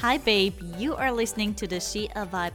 Hi, 0.00 0.16
babe. 0.16 0.54
You 0.78 0.94
are 0.94 1.10
listening 1.10 1.54
to 1.54 1.66
the 1.66 1.80
She 1.80 2.06
a 2.14 2.24
Vibe 2.24 2.54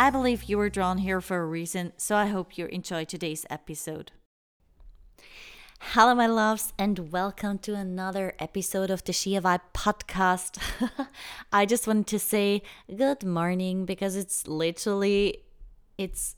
I 0.00 0.08
believe 0.08 0.44
you 0.44 0.56
were 0.56 0.70
drawn 0.70 0.96
here 0.96 1.20
for 1.20 1.42
a 1.42 1.46
reason, 1.46 1.92
so 1.98 2.16
I 2.16 2.28
hope 2.28 2.56
you 2.56 2.64
enjoy 2.64 3.04
today's 3.04 3.44
episode. 3.50 4.12
Hello, 5.78 6.14
my 6.14 6.26
loves, 6.26 6.72
and 6.78 7.12
welcome 7.12 7.58
to 7.58 7.74
another 7.74 8.32
episode 8.38 8.90
of 8.90 9.04
the 9.04 9.12
She 9.12 9.36
a 9.36 9.42
Vibe 9.42 9.60
podcast. 9.74 10.58
I 11.52 11.66
just 11.66 11.86
wanted 11.86 12.06
to 12.06 12.18
say 12.18 12.62
good 12.88 13.24
morning 13.24 13.84
because 13.84 14.16
it's 14.16 14.48
literally 14.48 15.42
it's 15.98 16.34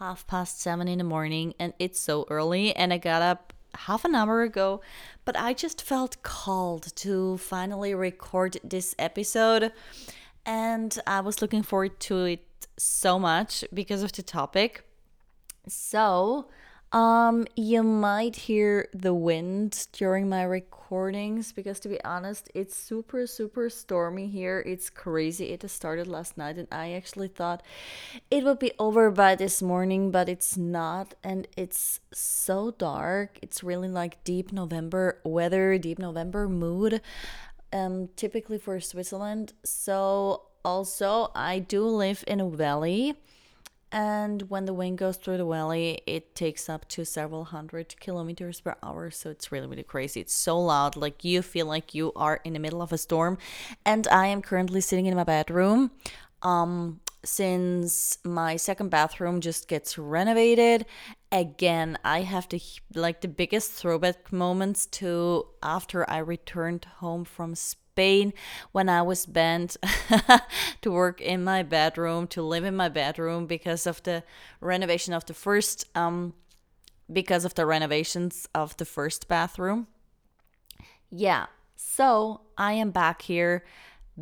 half 0.00 0.26
past 0.26 0.60
seven 0.60 0.88
in 0.88 0.98
the 0.98 1.04
morning 1.04 1.54
and 1.60 1.74
it's 1.78 2.00
so 2.00 2.26
early, 2.30 2.74
and 2.74 2.92
I 2.92 2.98
got 2.98 3.22
up 3.22 3.52
half 3.76 4.04
an 4.04 4.16
hour 4.16 4.42
ago, 4.42 4.80
but 5.24 5.38
I 5.38 5.54
just 5.54 5.82
felt 5.82 6.20
called 6.24 6.96
to 6.96 7.38
finally 7.38 7.94
record 7.94 8.58
this 8.64 8.96
episode 8.98 9.70
and 10.44 10.98
I 11.06 11.20
was 11.20 11.40
looking 11.40 11.62
forward 11.62 12.00
to 12.00 12.24
it 12.24 12.40
so 12.76 13.18
much 13.18 13.64
because 13.72 14.02
of 14.02 14.12
the 14.12 14.22
topic. 14.22 14.84
So, 15.68 16.48
um, 16.92 17.46
you 17.56 17.82
might 17.82 18.36
hear 18.36 18.88
the 18.92 19.14
wind 19.14 19.86
during 19.92 20.28
my 20.28 20.42
recordings 20.42 21.50
because, 21.52 21.80
to 21.80 21.88
be 21.88 22.02
honest, 22.04 22.50
it's 22.54 22.76
super, 22.76 23.26
super 23.26 23.70
stormy 23.70 24.26
here. 24.26 24.62
It's 24.66 24.90
crazy. 24.90 25.50
It 25.52 25.68
started 25.70 26.06
last 26.06 26.36
night, 26.36 26.58
and 26.58 26.68
I 26.70 26.92
actually 26.92 27.28
thought 27.28 27.62
it 28.30 28.44
would 28.44 28.58
be 28.58 28.72
over 28.78 29.10
by 29.10 29.36
this 29.36 29.62
morning, 29.62 30.10
but 30.10 30.28
it's 30.28 30.58
not. 30.58 31.14
And 31.24 31.48
it's 31.56 32.00
so 32.12 32.72
dark. 32.72 33.38
It's 33.40 33.64
really 33.64 33.88
like 33.88 34.22
deep 34.24 34.52
November 34.52 35.18
weather, 35.24 35.78
deep 35.78 35.98
November 35.98 36.46
mood 36.46 37.00
um, 37.72 38.08
typically 38.16 38.58
for 38.58 38.78
Switzerland. 38.80 39.54
So, 39.64 40.42
also, 40.64 41.30
I 41.34 41.58
do 41.58 41.86
live 41.86 42.24
in 42.26 42.40
a 42.40 42.48
valley, 42.48 43.14
and 43.90 44.42
when 44.50 44.64
the 44.64 44.72
wind 44.72 44.98
goes 44.98 45.16
through 45.16 45.36
the 45.36 45.46
valley, 45.46 46.00
it 46.06 46.34
takes 46.34 46.68
up 46.68 46.88
to 46.90 47.04
several 47.04 47.44
hundred 47.44 47.98
kilometers 48.00 48.60
per 48.60 48.76
hour. 48.82 49.10
So, 49.10 49.30
it's 49.30 49.52
really, 49.52 49.66
really 49.66 49.82
crazy. 49.82 50.20
It's 50.20 50.34
so 50.34 50.58
loud, 50.58 50.96
like 50.96 51.24
you 51.24 51.42
feel 51.42 51.66
like 51.66 51.94
you 51.94 52.12
are 52.14 52.40
in 52.44 52.52
the 52.52 52.58
middle 52.58 52.82
of 52.82 52.92
a 52.92 52.98
storm. 52.98 53.38
And 53.84 54.06
I 54.08 54.26
am 54.28 54.42
currently 54.42 54.80
sitting 54.80 55.06
in 55.06 55.16
my 55.16 55.24
bedroom. 55.24 55.90
Um, 56.42 57.00
since 57.24 58.18
my 58.24 58.56
second 58.56 58.88
bathroom 58.88 59.40
just 59.40 59.68
gets 59.68 59.96
renovated 59.96 60.84
again 61.30 61.96
i 62.04 62.22
have 62.22 62.48
the 62.48 62.60
like 62.94 63.20
the 63.20 63.28
biggest 63.28 63.70
throwback 63.72 64.32
moments 64.32 64.86
to 64.86 65.46
after 65.62 66.08
i 66.10 66.18
returned 66.18 66.84
home 66.96 67.24
from 67.24 67.54
spain 67.54 67.81
when 68.72 68.88
i 68.88 69.02
was 69.02 69.26
banned 69.26 69.76
to 70.80 70.90
work 70.90 71.20
in 71.20 71.44
my 71.44 71.62
bedroom 71.62 72.26
to 72.26 72.42
live 72.42 72.64
in 72.64 72.74
my 72.74 72.88
bedroom 72.88 73.46
because 73.46 73.86
of 73.86 74.02
the 74.02 74.22
renovation 74.60 75.12
of 75.12 75.24
the 75.26 75.34
first 75.34 75.84
um 75.94 76.34
because 77.12 77.44
of 77.44 77.54
the 77.54 77.66
renovations 77.66 78.48
of 78.54 78.74
the 78.78 78.86
first 78.86 79.28
bathroom. 79.28 79.86
Yeah 81.10 81.46
so 81.76 82.42
i 82.56 82.72
am 82.72 82.90
back 82.90 83.22
here 83.22 83.64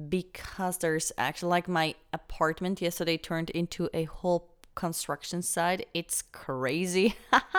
because 0.09 0.79
there's 0.79 1.13
actually 1.19 1.51
like 1.51 1.69
my 1.69 1.95
apartment 2.13 2.81
yesterday 2.81 3.17
turned 3.17 3.51
into 3.51 3.89
a 3.93 4.05
whole 4.05 4.50
construction 4.81 5.43
site. 5.43 5.87
It's 5.93 6.23
crazy. 6.23 7.15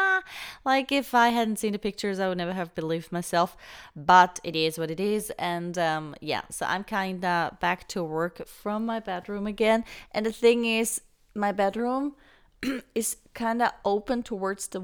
like 0.66 0.92
if 0.92 1.14
I 1.14 1.30
hadn't 1.30 1.60
seen 1.60 1.74
the 1.74 1.78
pictures, 1.88 2.20
I 2.20 2.28
would 2.28 2.40
never 2.40 2.54
have 2.54 2.74
believed 2.74 3.12
myself. 3.12 3.56
But 3.96 4.40
it 4.44 4.56
is 4.56 4.80
what 4.80 4.90
it 4.90 5.00
is, 5.00 5.32
and 5.38 5.78
um, 5.78 6.16
yeah. 6.20 6.42
So 6.50 6.66
I'm 6.66 6.84
kind 6.84 7.24
of 7.24 7.60
back 7.60 7.88
to 7.90 8.04
work 8.04 8.48
from 8.48 8.88
my 8.88 9.00
bedroom 9.00 9.46
again. 9.46 9.86
And 10.12 10.26
the 10.26 10.32
thing 10.32 10.66
is, 10.66 11.02
my 11.36 11.52
bedroom 11.52 12.16
is 12.96 13.18
kind 13.36 13.62
of 13.62 13.72
open 13.86 14.24
towards 14.24 14.68
the 14.68 14.82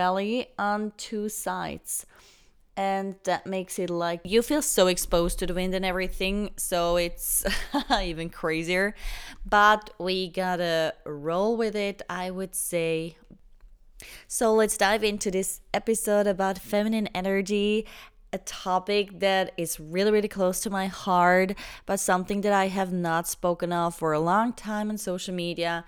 valley 0.00 0.48
on 0.58 0.92
two 0.96 1.28
sides 1.28 2.04
and 2.76 3.16
that 3.24 3.46
makes 3.46 3.78
it 3.78 3.90
like 3.90 4.20
you 4.24 4.42
feel 4.42 4.62
so 4.62 4.86
exposed 4.86 5.38
to 5.38 5.46
the 5.46 5.54
wind 5.54 5.74
and 5.74 5.84
everything 5.84 6.50
so 6.56 6.96
it's 6.96 7.44
even 8.02 8.28
crazier. 8.28 8.94
But 9.48 9.90
we 9.98 10.28
gotta 10.28 10.94
roll 11.04 11.56
with 11.56 11.76
it 11.76 12.02
i 12.08 12.30
would 12.30 12.54
say. 12.54 13.16
So 14.28 14.54
let's 14.54 14.76
dive 14.76 15.02
into 15.02 15.30
this 15.30 15.60
episode 15.72 16.26
about 16.26 16.58
feminine 16.58 17.06
energy 17.08 17.86
a 18.32 18.38
topic 18.38 19.20
that 19.20 19.52
is 19.56 19.78
really 19.78 20.10
really 20.10 20.28
close 20.28 20.60
to 20.60 20.68
my 20.68 20.88
heart 20.88 21.54
but 21.86 21.98
something 21.98 22.40
that 22.40 22.52
i 22.52 22.66
have 22.66 22.92
not 22.92 23.28
spoken 23.28 23.72
of 23.72 23.94
for 23.94 24.12
a 24.12 24.18
long 24.18 24.52
time 24.52 24.90
on 24.90 24.98
social 24.98 25.32
media 25.32 25.84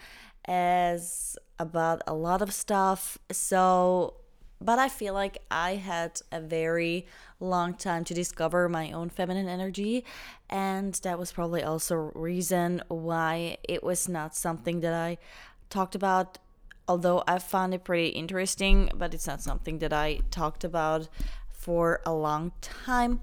as 0.49 1.37
about 1.59 2.03
a 2.07 2.15
lot 2.15 2.43
of 2.43 2.53
stuff. 2.53 3.19
So 3.31 4.15
but 4.61 4.79
I 4.79 4.89
feel 4.89 5.15
like 5.15 5.39
I 5.51 5.77
had 5.77 6.21
a 6.33 6.41
very 6.41 7.07
long 7.41 7.75
time 7.75 8.05
to 8.05 8.15
discover 8.15 8.69
my 8.69 8.91
own 8.93 9.09
feminine 9.11 9.49
energy 9.49 10.05
and 10.51 10.95
that 11.03 11.19
was 11.19 11.33
probably 11.33 11.63
also 11.63 11.95
reason 12.15 12.83
why 12.89 13.59
it 13.69 13.83
was 13.83 14.09
not 14.09 14.35
something 14.35 14.81
that 14.81 14.95
I 14.95 15.19
talked 15.71 15.95
about 15.95 16.39
although 16.87 17.23
I 17.29 17.39
found 17.39 17.75
it 17.75 17.85
pretty 17.85 18.09
interesting 18.09 18.91
but 18.95 19.15
it's 19.15 19.27
not 19.27 19.43
something 19.43 19.79
that 19.79 19.93
I 19.93 20.21
talked 20.31 20.65
about 20.65 21.09
for 21.51 22.01
a 22.05 22.13
long 22.13 22.53
time 22.61 23.21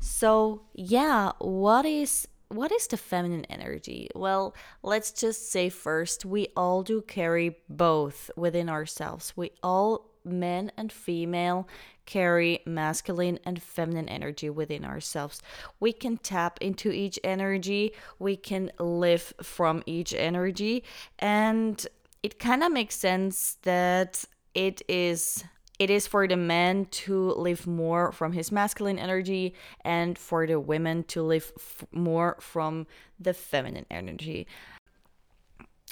so 0.00 0.62
yeah 0.74 1.32
what 1.38 1.86
is 1.86 2.28
what 2.48 2.70
is 2.70 2.86
the 2.86 2.96
feminine 2.96 3.44
energy? 3.46 4.08
Well, 4.14 4.54
let's 4.82 5.10
just 5.10 5.50
say 5.50 5.68
first, 5.68 6.24
we 6.24 6.48
all 6.56 6.82
do 6.82 7.02
carry 7.02 7.56
both 7.68 8.30
within 8.36 8.68
ourselves. 8.68 9.32
We 9.36 9.50
all 9.62 10.13
men 10.24 10.72
and 10.76 10.92
female 10.92 11.68
carry 12.06 12.60
masculine 12.66 13.38
and 13.44 13.62
feminine 13.62 14.08
energy 14.08 14.50
within 14.50 14.84
ourselves. 14.84 15.40
We 15.80 15.92
can 15.92 16.18
tap 16.18 16.58
into 16.60 16.90
each 16.90 17.18
energy, 17.24 17.92
we 18.18 18.36
can 18.36 18.70
live 18.78 19.32
from 19.42 19.82
each 19.86 20.14
energy, 20.14 20.84
and 21.18 21.86
it 22.22 22.38
kind 22.38 22.62
of 22.62 22.72
makes 22.72 22.96
sense 22.96 23.58
that 23.62 24.24
it 24.54 24.82
is 24.88 25.44
it 25.78 25.90
is 25.90 26.06
for 26.06 26.28
the 26.28 26.36
man 26.36 26.86
to 26.86 27.32
live 27.32 27.66
more 27.66 28.12
from 28.12 28.32
his 28.32 28.52
masculine 28.52 28.98
energy 28.98 29.54
and 29.80 30.16
for 30.16 30.46
the 30.46 30.60
women 30.60 31.02
to 31.04 31.20
live 31.20 31.52
f- 31.56 31.84
more 31.90 32.36
from 32.38 32.86
the 33.18 33.34
feminine 33.34 33.86
energy. 33.90 34.46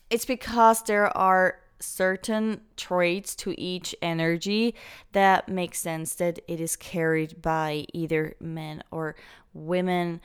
It's 0.09 0.25
because 0.25 0.83
there 0.85 1.15
are 1.17 1.59
certain 1.83 2.63
traits 2.77 3.35
to 3.37 3.61
each 3.61 3.95
energy 4.01 4.75
that 5.13 5.49
makes 5.49 5.79
sense 5.79 6.15
that 6.15 6.39
it 6.49 6.61
is 6.61 6.77
carried 6.77 7.43
by 7.43 7.85
either 7.93 8.35
men 8.41 8.83
or 8.91 9.15
women 9.53 10.21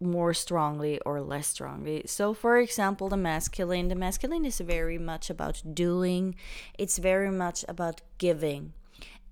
more 0.00 0.34
strongly 0.34 1.00
or 1.00 1.20
less 1.20 1.48
strongly. 1.48 2.02
So, 2.06 2.34
for 2.34 2.58
example, 2.58 3.08
the 3.08 3.16
masculine, 3.16 3.88
the 3.88 3.94
masculine 3.94 4.44
is 4.44 4.60
very 4.60 4.98
much 4.98 5.30
about 5.30 5.62
doing, 5.72 6.34
it's 6.78 6.98
very 6.98 7.30
much 7.30 7.64
about 7.68 8.02
giving. 8.18 8.74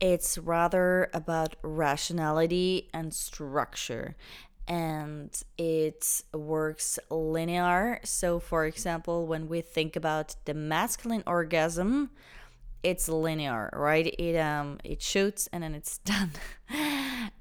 It's 0.00 0.38
rather 0.38 1.08
about 1.14 1.56
rationality 1.62 2.88
and 2.92 3.14
structure 3.14 4.16
and 4.66 5.30
it 5.58 6.22
works 6.32 6.98
linear. 7.10 8.00
So, 8.04 8.38
for 8.38 8.64
example, 8.64 9.26
when 9.26 9.48
we 9.48 9.60
think 9.60 9.96
about 9.96 10.36
the 10.44 10.54
masculine 10.54 11.22
orgasm, 11.26 12.10
it's 12.82 13.08
linear, 13.08 13.70
right? 13.72 14.06
It 14.06 14.38
um 14.38 14.78
it 14.84 15.02
shoots 15.02 15.48
and 15.52 15.62
then 15.62 15.74
it's 15.74 15.98
done. 16.12 16.32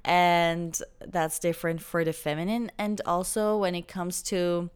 and 0.04 0.78
that's 1.06 1.38
different 1.38 1.82
for 1.82 2.04
the 2.04 2.12
feminine 2.12 2.70
and 2.78 3.00
also 3.06 3.58
when 3.58 3.74
it 3.74 3.88
comes 3.88 4.22
to 4.22 4.70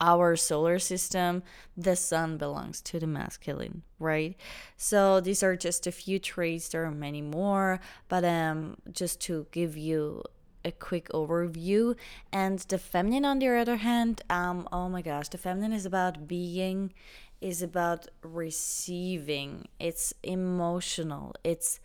our 0.00 0.36
solar 0.36 0.78
system, 0.78 1.42
the 1.76 1.96
sun 1.96 2.36
belongs 2.36 2.80
to 2.80 3.00
the 3.00 3.06
masculine, 3.06 3.82
right? 3.98 4.36
So 4.76 5.20
these 5.20 5.42
are 5.42 5.56
just 5.56 5.86
a 5.86 5.92
few 5.92 6.18
traits. 6.18 6.68
There 6.68 6.84
are 6.84 6.90
many 6.90 7.20
more, 7.20 7.80
but 8.08 8.24
um, 8.24 8.76
just 8.92 9.20
to 9.22 9.46
give 9.50 9.76
you 9.76 10.22
a 10.68 10.72
quick 10.72 11.08
overview. 11.08 11.96
And 12.32 12.58
the 12.60 12.78
feminine, 12.78 13.24
on 13.24 13.40
the 13.40 13.48
other 13.48 13.76
hand, 13.76 14.22
um, 14.30 14.68
oh 14.70 14.88
my 14.88 15.02
gosh, 15.02 15.28
the 15.28 15.38
feminine 15.38 15.72
is 15.72 15.86
about 15.86 16.28
being, 16.28 16.92
is 17.40 17.62
about 17.62 18.06
receiving. 18.22 19.68
It's 19.80 20.14
emotional. 20.22 21.34
It's 21.42 21.80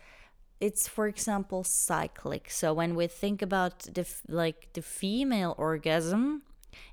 it's 0.59 0.87
for 0.87 1.07
example 1.07 1.63
cyclic. 1.63 2.49
So 2.49 2.73
when 2.73 2.95
we 2.95 3.07
think 3.07 3.41
about 3.41 3.79
the 3.79 4.05
like 4.29 4.71
the 4.73 4.81
female 4.81 5.55
orgasm, 5.57 6.43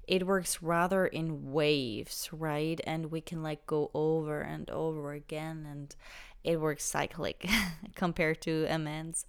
it 0.09 0.27
works 0.27 0.63
rather 0.63 1.07
in 1.07 1.53
waves, 1.53 2.29
right? 2.33 2.81
And 2.85 3.13
we 3.13 3.21
can 3.21 3.43
like 3.43 3.67
go 3.67 3.91
over 3.95 4.41
and 4.41 4.69
over 4.71 5.13
again 5.13 5.67
and 5.71 5.95
it 6.43 6.61
works 6.61 6.85
cyclic 6.85 7.49
compared 7.95 8.41
to 8.43 8.67
a 8.69 8.79
man's. 8.79 9.25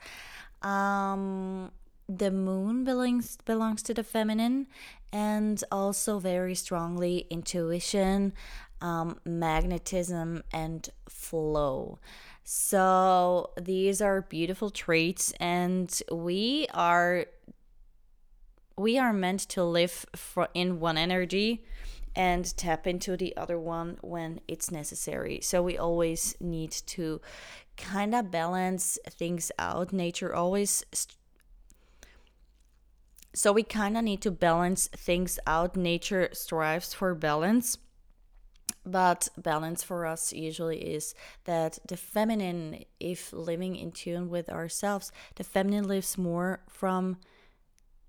Um, 0.61 1.71
the 2.17 2.31
moon 2.31 2.83
belongs 2.83 3.37
belongs 3.45 3.81
to 3.83 3.93
the 3.93 4.03
feminine 4.03 4.67
and 5.13 5.63
also 5.71 6.19
very 6.19 6.55
strongly 6.55 7.27
intuition, 7.29 8.33
um, 8.81 9.19
magnetism, 9.25 10.43
and 10.53 10.89
flow. 11.09 11.99
So 12.43 13.51
these 13.59 14.01
are 14.01 14.21
beautiful 14.21 14.69
traits, 14.69 15.31
and 15.39 16.01
we 16.11 16.67
are 16.73 17.25
we 18.77 18.97
are 18.97 19.13
meant 19.13 19.41
to 19.41 19.63
live 19.63 20.05
for 20.15 20.47
in 20.53 20.79
one 20.79 20.97
energy 20.97 21.63
and 22.15 22.57
tap 22.57 22.87
into 22.87 23.15
the 23.15 23.35
other 23.37 23.57
one 23.59 23.97
when 24.01 24.41
it's 24.47 24.71
necessary. 24.71 25.39
So 25.41 25.61
we 25.61 25.77
always 25.77 26.35
need 26.41 26.71
to 26.71 27.21
kind 27.77 28.13
of 28.13 28.31
balance 28.31 28.97
things 29.09 29.51
out. 29.57 29.93
Nature 29.93 30.33
always. 30.33 30.83
St- 30.91 31.17
so 33.33 33.51
we 33.51 33.63
kind 33.63 33.97
of 33.97 34.03
need 34.03 34.21
to 34.21 34.31
balance 34.31 34.87
things 34.87 35.39
out. 35.47 35.75
Nature 35.75 36.29
strives 36.33 36.93
for 36.93 37.15
balance. 37.15 37.77
But 38.85 39.29
balance 39.37 39.83
for 39.83 40.07
us 40.07 40.33
usually 40.33 40.79
is 40.79 41.13
that 41.45 41.77
the 41.87 41.97
feminine, 41.97 42.85
if 42.99 43.31
living 43.31 43.75
in 43.75 43.91
tune 43.91 44.29
with 44.29 44.49
ourselves, 44.49 45.11
the 45.35 45.43
feminine 45.43 45.87
lives 45.87 46.17
more 46.17 46.61
from 46.67 47.17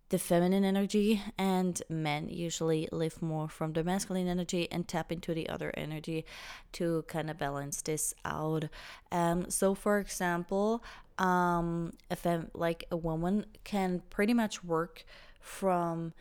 the 0.08 0.18
feminine 0.18 0.64
energy, 0.64 1.22
and 1.38 1.82
men 1.88 2.28
usually 2.28 2.86
live 2.92 3.22
more 3.22 3.48
from 3.48 3.72
the 3.72 3.82
masculine 3.82 4.28
energy 4.28 4.70
and 4.70 4.86
tap 4.86 5.10
into 5.10 5.32
the 5.32 5.48
other 5.48 5.72
energy 5.74 6.26
to 6.72 7.02
kind 7.08 7.30
of 7.30 7.38
balance 7.38 7.80
this 7.80 8.12
out. 8.22 8.66
Um, 9.10 9.48
so, 9.48 9.74
for 9.74 9.98
example, 9.98 10.84
um, 11.22 11.92
if 12.10 12.26
I'm 12.26 12.50
like 12.54 12.84
a 12.90 12.96
woman 12.96 13.46
can 13.64 14.02
pretty 14.10 14.34
much 14.34 14.64
work 14.64 15.04
from 15.40 16.12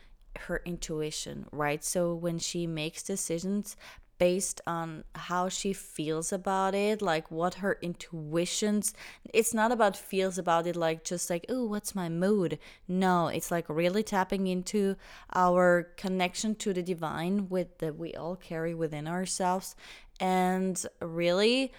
her 0.48 0.62
intuition, 0.66 1.48
right? 1.52 1.84
So 1.84 2.14
when 2.14 2.40
she 2.40 2.68
makes 2.68 3.04
decisions 3.04 3.76
based 4.20 4.62
on 4.68 5.04
how 5.16 5.50
she 5.50 5.74
feels 5.74 6.32
about 6.32 6.76
it, 6.76 7.02
like 7.02 7.32
what 7.32 7.56
her 7.56 7.80
intuitions. 7.82 8.94
It's 9.34 9.52
not 9.52 9.72
about 9.72 9.98
feels 9.98 10.38
about 10.38 10.68
it 10.68 10.76
like 10.76 11.04
just 11.04 11.28
like, 11.32 11.44
"Oh, 11.50 11.66
what's 11.66 11.96
my 11.96 12.08
mood?" 12.08 12.60
No, 12.88 13.30
it's 13.30 13.50
like 13.50 13.66
really 13.68 14.04
tapping 14.04 14.46
into 14.46 14.96
our 15.34 15.88
connection 15.98 16.54
to 16.56 16.72
the 16.72 16.84
divine 16.84 17.50
with 17.50 17.80
that 17.80 17.98
we 17.98 18.14
all 18.14 18.36
carry 18.36 18.76
within 18.76 19.08
ourselves 19.08 19.76
and 20.20 20.86
really 21.02 21.74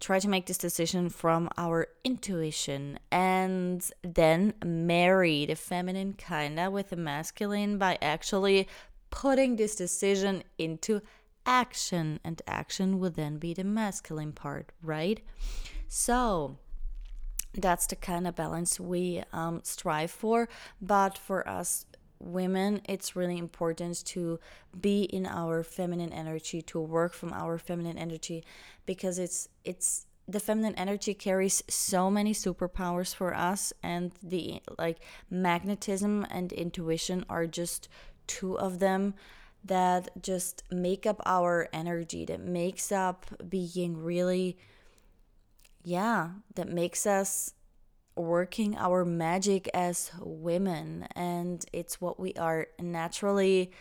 try 0.00 0.18
to 0.18 0.28
make 0.28 0.46
this 0.46 0.58
decision 0.58 1.08
from 1.08 1.48
our 1.56 1.88
intuition 2.04 2.98
and 3.10 3.90
then 4.02 4.52
marry 4.64 5.46
the 5.46 5.54
feminine 5.54 6.12
kinda 6.12 6.70
with 6.70 6.90
the 6.90 6.96
masculine 6.96 7.78
by 7.78 7.98
actually 8.02 8.68
putting 9.10 9.56
this 9.56 9.76
decision 9.76 10.42
into 10.58 11.00
action, 11.46 12.18
and 12.24 12.40
action 12.46 12.98
would 12.98 13.14
then 13.14 13.38
be 13.38 13.54
the 13.54 13.64
masculine 13.64 14.32
part, 14.32 14.72
right? 14.82 15.20
So, 15.88 16.56
that's 17.52 17.86
the 17.86 17.96
kind 17.96 18.26
of 18.26 18.34
balance 18.34 18.80
we 18.80 19.22
um, 19.32 19.60
strive 19.62 20.10
for. 20.10 20.48
But 20.80 21.16
for 21.16 21.48
us 21.48 21.86
women, 22.24 22.80
it's 22.88 23.14
really 23.14 23.38
important 23.38 24.04
to 24.06 24.40
be 24.80 25.04
in 25.04 25.26
our 25.26 25.62
feminine 25.62 26.12
energy, 26.12 26.62
to 26.62 26.80
work 26.80 27.12
from 27.12 27.32
our 27.32 27.58
feminine 27.58 27.98
energy, 27.98 28.44
because 28.86 29.18
it's 29.18 29.48
it's 29.64 30.06
the 30.26 30.40
feminine 30.40 30.74
energy 30.76 31.12
carries 31.12 31.62
so 31.68 32.10
many 32.10 32.32
superpowers 32.32 33.14
for 33.14 33.34
us 33.34 33.72
and 33.82 34.12
the 34.22 34.62
like 34.78 35.00
magnetism 35.30 36.26
and 36.30 36.50
intuition 36.52 37.24
are 37.28 37.46
just 37.46 37.88
two 38.26 38.58
of 38.58 38.78
them 38.78 39.14
that 39.64 40.08
just 40.22 40.62
make 40.70 41.06
up 41.06 41.20
our 41.26 41.68
energy, 41.72 42.24
that 42.24 42.40
makes 42.40 42.92
up 42.92 43.26
being 43.48 43.96
really, 43.96 44.56
yeah, 45.82 46.30
that 46.54 46.68
makes 46.68 47.06
us 47.06 47.54
working 48.16 48.76
our 48.76 49.04
magic 49.04 49.68
as 49.74 50.10
women. 50.20 51.06
And 51.14 51.64
it's 51.72 52.00
what 52.00 52.18
we 52.18 52.32
are 52.34 52.68
naturally 52.80 53.72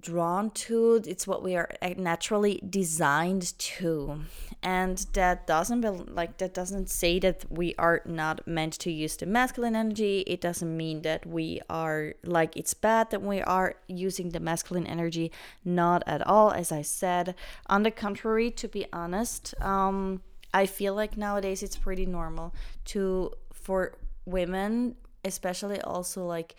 drawn 0.00 0.50
to 0.50 1.00
it's 1.06 1.26
what 1.26 1.42
we 1.42 1.54
are 1.56 1.70
eh, 1.80 1.94
naturally 1.96 2.60
designed 2.68 3.56
to. 3.58 4.20
And 4.62 4.98
that 5.12 5.46
doesn't 5.46 5.82
be, 5.82 5.88
like 5.88 6.38
that 6.38 6.54
doesn't 6.54 6.88
say 6.88 7.18
that 7.20 7.44
we 7.50 7.74
are 7.76 8.00
not 8.04 8.46
meant 8.46 8.72
to 8.80 8.90
use 8.90 9.16
the 9.16 9.26
masculine 9.26 9.76
energy. 9.76 10.20
It 10.26 10.40
doesn't 10.40 10.76
mean 10.76 11.02
that 11.02 11.26
we 11.26 11.60
are 11.68 12.14
like 12.24 12.56
it's 12.56 12.74
bad 12.74 13.10
that 13.10 13.22
we 13.22 13.42
are 13.42 13.74
using 13.86 14.30
the 14.30 14.40
masculine 14.40 14.86
energy. 14.86 15.30
Not 15.64 16.02
at 16.06 16.26
all 16.26 16.50
as 16.50 16.72
i 16.72 16.82
said. 16.82 17.34
On 17.66 17.82
the 17.82 17.90
contrary 17.90 18.50
to 18.52 18.68
be 18.68 18.86
honest 18.92 19.54
um 19.60 20.22
i 20.54 20.64
feel 20.64 20.94
like 20.94 21.16
nowadays 21.18 21.62
it's 21.62 21.76
pretty 21.76 22.06
normal 22.06 22.54
to 22.86 23.30
for 23.52 23.92
women 24.24 24.94
especially 25.24 25.80
also 25.82 26.24
like 26.24 26.54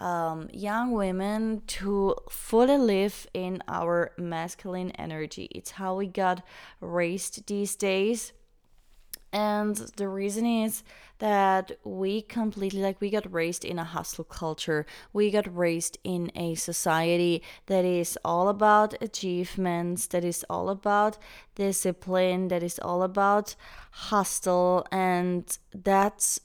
um, 0.00 0.48
young 0.52 0.92
women 0.92 1.62
to 1.66 2.16
fully 2.30 2.78
live 2.78 3.26
in 3.34 3.62
our 3.68 4.12
masculine 4.16 4.90
energy. 4.92 5.48
It's 5.54 5.72
how 5.72 5.94
we 5.94 6.06
got 6.06 6.42
raised 6.80 7.46
these 7.46 7.76
days. 7.76 8.32
And 9.32 9.76
the 9.96 10.08
reason 10.08 10.46
is 10.46 10.82
that 11.20 11.72
we 11.84 12.22
completely, 12.22 12.82
like, 12.82 13.00
we 13.00 13.10
got 13.10 13.32
raised 13.32 13.64
in 13.64 13.78
a 13.78 13.84
hustle 13.84 14.24
culture. 14.24 14.84
We 15.12 15.30
got 15.30 15.54
raised 15.54 15.98
in 16.04 16.30
a 16.34 16.54
society 16.56 17.42
that 17.66 17.84
is 17.84 18.18
all 18.24 18.48
about 18.48 18.94
achievements, 19.00 20.06
that 20.08 20.24
is 20.24 20.44
all 20.50 20.68
about 20.68 21.16
discipline, 21.54 22.48
that 22.48 22.62
is 22.62 22.78
all 22.80 23.02
about 23.02 23.54
hustle. 23.92 24.86
And 24.90 25.56
that's 25.74 26.40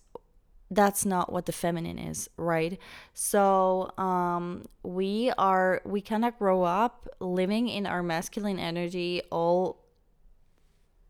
that's 0.72 1.06
not 1.06 1.32
what 1.32 1.46
the 1.46 1.52
feminine 1.52 2.00
is 2.00 2.28
right 2.38 2.80
so 3.14 3.92
um 4.00 4.66
we 4.82 5.32
are 5.38 5.80
we 5.86 6.02
kind 6.02 6.26
of 6.26 6.38
grow 6.40 6.64
up 6.64 7.08
living 7.20 7.70
in 7.70 7.86
our 7.86 8.02
masculine 8.02 8.58
energy 8.58 9.22
all 9.32 9.85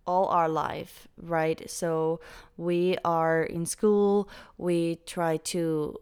all 0.07 0.27
our 0.27 0.49
life 0.49 1.07
right 1.21 1.69
so 1.69 2.19
we 2.57 2.97
are 3.03 3.43
in 3.43 3.65
school 3.65 4.29
we 4.57 4.97
try 5.05 5.37
to 5.37 5.97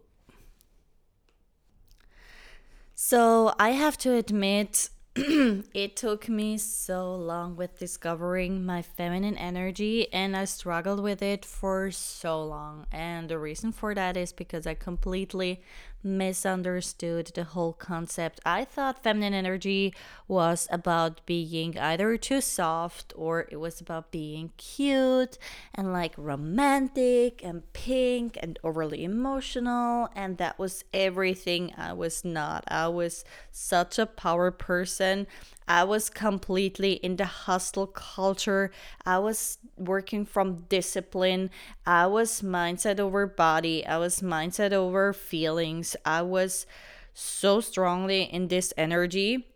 so 2.95 3.53
i 3.59 3.69
have 3.69 3.97
to 3.97 4.13
admit 4.13 4.89
it 5.15 5.95
took 5.95 6.27
me 6.27 6.57
so 6.57 7.15
long 7.15 7.55
with 7.55 7.77
discovering 7.77 8.65
my 8.65 8.81
feminine 8.81 9.37
energy 9.37 10.11
and 10.11 10.35
I 10.35 10.45
struggled 10.45 11.01
with 11.01 11.21
it 11.21 11.45
for 11.45 11.91
so 11.91 12.43
long. 12.43 12.87
And 12.91 13.29
the 13.29 13.37
reason 13.37 13.71
for 13.71 13.93
that 13.93 14.17
is 14.17 14.33
because 14.33 14.65
I 14.65 14.73
completely 14.73 15.61
misunderstood 16.03 17.31
the 17.33 17.43
whole 17.43 17.73
concept. 17.73 18.39
I 18.45 18.65
thought 18.65 19.03
feminine 19.03 19.33
energy 19.33 19.93
was 20.27 20.67
about 20.71 21.25
being 21.25 21.77
either 21.77 22.17
too 22.17 22.41
soft 22.41 23.13
or 23.15 23.47
it 23.49 23.57
was 23.57 23.79
about 23.79 24.11
being 24.11 24.51
cute 24.57 25.37
and 25.73 25.93
like 25.93 26.13
romantic 26.17 27.43
and 27.43 27.71
pink 27.73 28.37
and 28.41 28.59
overly 28.63 29.03
emotional. 29.03 30.09
And 30.15 30.37
that 30.37 30.59
was 30.59 30.83
everything 30.93 31.73
I 31.77 31.93
was 31.93 32.25
not. 32.25 32.63
I 32.67 32.87
was 32.87 33.23
such 33.51 33.97
a 33.99 34.05
power 34.05 34.51
person. 34.51 35.27
I 35.67 35.83
was 35.83 36.09
completely 36.09 36.93
in 36.93 37.15
the 37.15 37.25
hustle 37.25 37.87
culture. 37.87 38.71
I 39.05 39.19
was 39.19 39.57
working 39.77 40.25
from 40.25 40.65
discipline. 40.69 41.49
I 41.85 42.07
was 42.07 42.41
mindset 42.41 42.99
over 42.99 43.25
body. 43.27 43.85
I 43.85 43.97
was 43.97 44.21
mindset 44.21 44.73
over 44.73 45.13
feelings. 45.13 45.95
I 46.05 46.21
was 46.21 46.65
so 47.13 47.61
strongly 47.61 48.23
in 48.23 48.47
this 48.47 48.73
energy. 48.77 49.47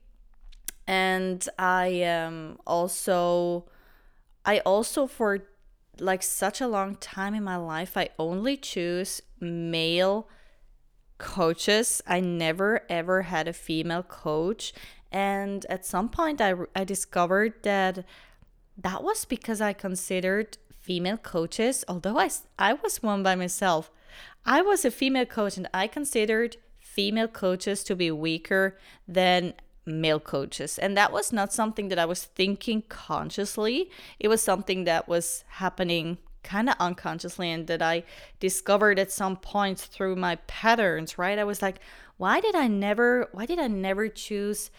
And 0.87 1.47
I 1.59 2.03
um 2.03 2.59
also 2.65 3.65
I 4.45 4.59
also 4.59 5.07
for 5.07 5.39
like 5.99 6.23
such 6.23 6.61
a 6.61 6.67
long 6.67 6.95
time 6.95 7.33
in 7.33 7.43
my 7.43 7.57
life, 7.57 7.97
I 7.97 8.09
only 8.19 8.55
choose 8.55 9.21
male 9.39 10.27
coaches. 11.17 12.01
I 12.07 12.19
never 12.19 12.83
ever 12.89 13.23
had 13.23 13.47
a 13.47 13.53
female 13.53 14.03
coach. 14.03 14.73
And 15.17 15.65
at 15.67 15.83
some 15.83 16.09
point, 16.09 16.39
I, 16.41 16.53
I 16.75 16.83
discovered 16.83 17.63
that 17.63 18.05
that 18.77 19.03
was 19.03 19.25
because 19.25 19.61
I 19.61 19.73
considered 19.73 20.59
female 20.79 21.17
coaches, 21.17 21.83
although 21.87 22.19
I, 22.19 22.29
I 22.59 22.73
was 22.73 23.01
one 23.01 23.23
by 23.23 23.33
myself, 23.33 23.89
I 24.45 24.61
was 24.61 24.85
a 24.85 24.91
female 24.91 25.25
coach 25.25 25.57
and 25.57 25.67
I 25.73 25.87
considered 25.87 26.57
female 26.77 27.27
coaches 27.27 27.83
to 27.85 27.95
be 27.95 28.11
weaker 28.11 28.77
than 29.07 29.55
male 29.87 30.19
coaches. 30.19 30.77
And 30.77 30.95
that 30.97 31.11
was 31.11 31.33
not 31.33 31.51
something 31.51 31.87
that 31.87 31.97
I 31.97 32.05
was 32.05 32.23
thinking 32.23 32.83
consciously. 32.87 33.89
It 34.19 34.27
was 34.27 34.43
something 34.43 34.83
that 34.83 35.07
was 35.07 35.43
happening 35.47 36.19
kind 36.43 36.69
of 36.69 36.75
unconsciously 36.79 37.51
and 37.51 37.65
that 37.65 37.81
I 37.81 38.03
discovered 38.39 38.99
at 38.99 39.11
some 39.11 39.35
points 39.35 39.85
through 39.85 40.15
my 40.15 40.35
patterns, 40.45 41.17
right? 41.17 41.39
I 41.39 41.43
was 41.43 41.63
like, 41.63 41.79
why 42.17 42.39
did 42.39 42.53
I 42.55 42.67
never 42.67 43.29
why 43.31 43.47
did 43.47 43.57
I 43.57 43.67
never 43.67 44.09
choose 44.09 44.69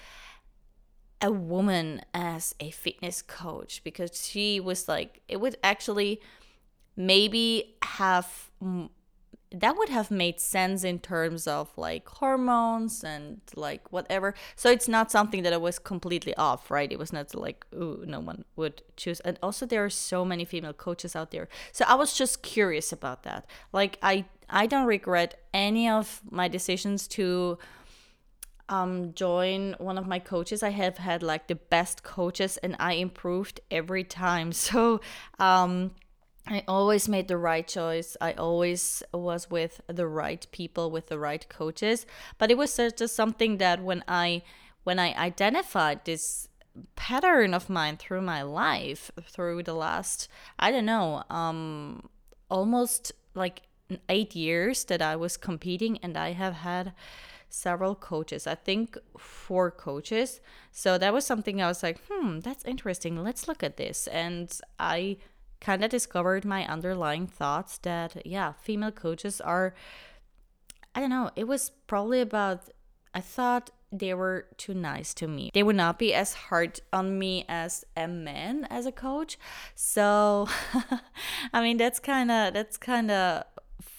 a 1.21 1.33
woman 1.33 2.03
as 2.15 2.55
a 2.61 2.71
fitness 2.71 3.23
coach 3.23 3.83
because 3.83 4.25
she 4.25 4.61
was 4.61 4.89
like 4.89 5.21
it 5.29 5.41
would 5.41 5.57
actually 5.63 6.21
maybe 6.97 7.75
have 7.83 8.51
that 9.51 9.77
would 9.77 9.89
have 9.89 10.11
made 10.11 10.41
sense 10.41 10.85
in 10.85 10.99
terms 10.99 11.47
of 11.47 11.71
like 11.77 12.07
hormones 12.07 13.03
and 13.03 13.41
like 13.57 13.91
whatever. 13.91 14.35
So 14.57 14.71
it's 14.71 14.89
not 14.89 15.11
something 15.11 15.43
that 15.43 15.53
I 15.53 15.57
was 15.57 15.79
completely 15.79 16.35
off, 16.37 16.71
right? 16.71 16.91
It 16.91 16.99
was 16.99 17.13
not 17.13 17.35
like, 17.35 17.65
ooh, 17.75 18.05
no 18.07 18.21
one 18.21 18.45
would 18.57 18.83
choose. 18.97 19.21
And 19.21 19.39
also 19.43 19.65
there 19.65 19.85
are 19.85 19.91
so 19.91 20.25
many 20.25 20.45
female 20.45 20.75
coaches 20.75 21.17
out 21.17 21.31
there. 21.31 21.49
So 21.73 21.85
I 21.89 21.95
was 21.95 22.15
just 22.15 22.43
curious 22.43 22.93
about 22.93 23.23
that. 23.23 23.47
Like 23.73 23.99
I 24.03 24.27
I 24.51 24.67
don't 24.67 24.87
regret 24.87 25.41
any 25.55 25.89
of 25.89 26.21
my 26.31 26.49
decisions 26.49 27.07
to 27.09 27.59
um 28.69 29.15
join 29.15 29.75
one 29.79 29.99
of 29.99 30.07
my 30.07 30.19
coaches. 30.19 30.63
I 30.63 30.71
have 30.71 30.99
had 30.99 31.23
like 31.23 31.47
the 31.49 31.55
best 31.55 32.03
coaches 32.03 32.57
and 32.59 32.77
I 32.79 32.95
improved 32.95 33.61
every 33.71 34.05
time. 34.05 34.53
So 34.69 35.01
um 35.39 35.93
I 36.51 36.65
always 36.67 37.09
made 37.09 37.29
the 37.29 37.37
right 37.37 37.67
choice. 37.67 38.17
I 38.21 38.33
always 38.33 39.03
was 39.13 39.51
with 39.51 39.83
the 39.87 40.07
right 40.07 40.47
people, 40.51 40.91
with 40.91 41.09
the 41.09 41.19
right 41.19 41.47
coaches. 41.49 42.07
But 42.39 42.51
it 42.51 42.57
was 42.57 42.75
just 42.77 43.15
something 43.15 43.59
that 43.59 43.83
when 43.83 44.03
I 44.09 44.43
when 44.85 44.99
I 44.99 45.13
identified 45.15 46.05
this 46.05 46.49
pattern 46.97 47.53
of 47.55 47.69
mine 47.69 47.97
through 47.97 48.23
my 48.23 48.43
life, 48.43 49.11
through 49.23 49.63
the 49.65 49.75
last 49.75 50.29
I 50.59 50.71
don't 50.71 50.87
know, 50.87 51.25
um, 51.29 52.09
almost 52.51 53.13
like 53.35 53.63
eight 54.09 54.35
years 54.35 54.85
that 54.85 55.03
I 55.03 55.17
was 55.17 55.37
competing, 55.37 55.99
and 55.99 56.17
I 56.17 56.33
have 56.33 56.55
had 56.55 56.93
several 57.49 57.95
coaches. 57.95 58.47
I 58.47 58.55
think 58.55 58.97
four 59.17 59.71
coaches. 59.71 60.41
So 60.73 60.99
that 60.99 61.13
was 61.13 61.25
something 61.25 61.61
I 61.61 61.69
was 61.69 61.83
like, 61.83 62.01
hmm, 62.09 62.41
that's 62.41 62.65
interesting. 62.65 63.23
Let's 63.23 63.49
look 63.49 63.63
at 63.63 63.77
this, 63.77 64.07
and 64.09 64.53
I 64.79 65.19
kind 65.61 65.85
of 65.85 65.91
discovered 65.91 66.45
my 66.45 66.67
underlying 66.67 67.27
thoughts 67.27 67.79
that 67.79 68.25
yeah 68.27 68.53
female 68.53 68.93
coaches 68.93 69.41
are 69.41 69.75
i 70.95 71.01
don't 71.01 71.11
know 71.11 71.31
it 71.37 71.45
was 71.49 71.71
probably 71.87 72.21
about 72.21 72.69
i 73.15 73.21
thought 73.21 73.71
they 73.91 74.13
were 74.13 74.47
too 74.57 74.75
nice 74.75 75.15
to 75.15 75.27
me 75.27 75.51
they 75.55 75.63
would 75.63 75.77
not 75.77 75.99
be 75.99 76.13
as 76.13 76.35
hard 76.35 76.79
on 76.93 77.19
me 77.19 77.45
as 77.49 77.85
a 77.97 78.07
man 78.07 78.67
as 78.71 78.87
a 78.87 78.93
coach 78.93 79.39
so 79.75 80.47
i 81.53 81.61
mean 81.61 81.77
that's 81.77 81.99
kind 81.99 82.31
of 82.31 82.53
that's 82.53 82.77
kind 82.77 83.11
of 83.11 83.45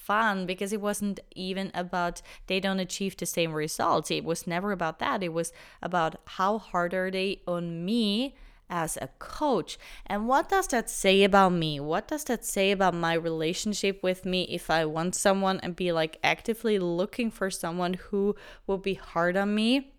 fun 0.10 0.46
because 0.52 0.74
it 0.74 0.82
wasn't 0.82 1.20
even 1.36 1.70
about 1.74 2.22
they 2.48 2.60
don't 2.60 2.80
achieve 2.88 3.16
the 3.16 3.26
same 3.38 3.54
results 3.54 4.10
it 4.10 4.26
was 4.26 4.48
never 4.48 4.72
about 4.72 4.98
that 4.98 5.22
it 5.22 5.34
was 5.40 5.54
about 5.84 6.16
how 6.38 6.58
hard 6.58 6.94
are 6.94 7.12
they 7.12 7.42
on 7.48 7.86
me 7.86 8.34
as 8.70 8.98
a 9.02 9.10
coach. 9.18 9.78
And 10.06 10.28
what 10.28 10.50
does 10.50 10.68
that 10.68 10.90
say 10.90 11.24
about 11.24 11.54
me? 11.54 11.80
What 11.80 12.08
does 12.08 12.24
that 12.26 12.46
say 12.46 12.72
about 12.72 12.94
my 12.94 13.14
relationship 13.14 14.04
with 14.04 14.26
me 14.26 14.44
if 14.44 14.70
I 14.70 14.86
want 14.86 15.16
someone 15.16 15.60
and 15.62 15.76
be 15.76 15.92
like 15.92 16.20
actively 16.24 16.78
looking 16.78 17.32
for 17.32 17.50
someone 17.50 17.96
who 17.96 18.36
will 18.68 18.78
be 18.78 18.94
hard 18.94 19.36
on 19.36 19.56
me? 19.56 19.94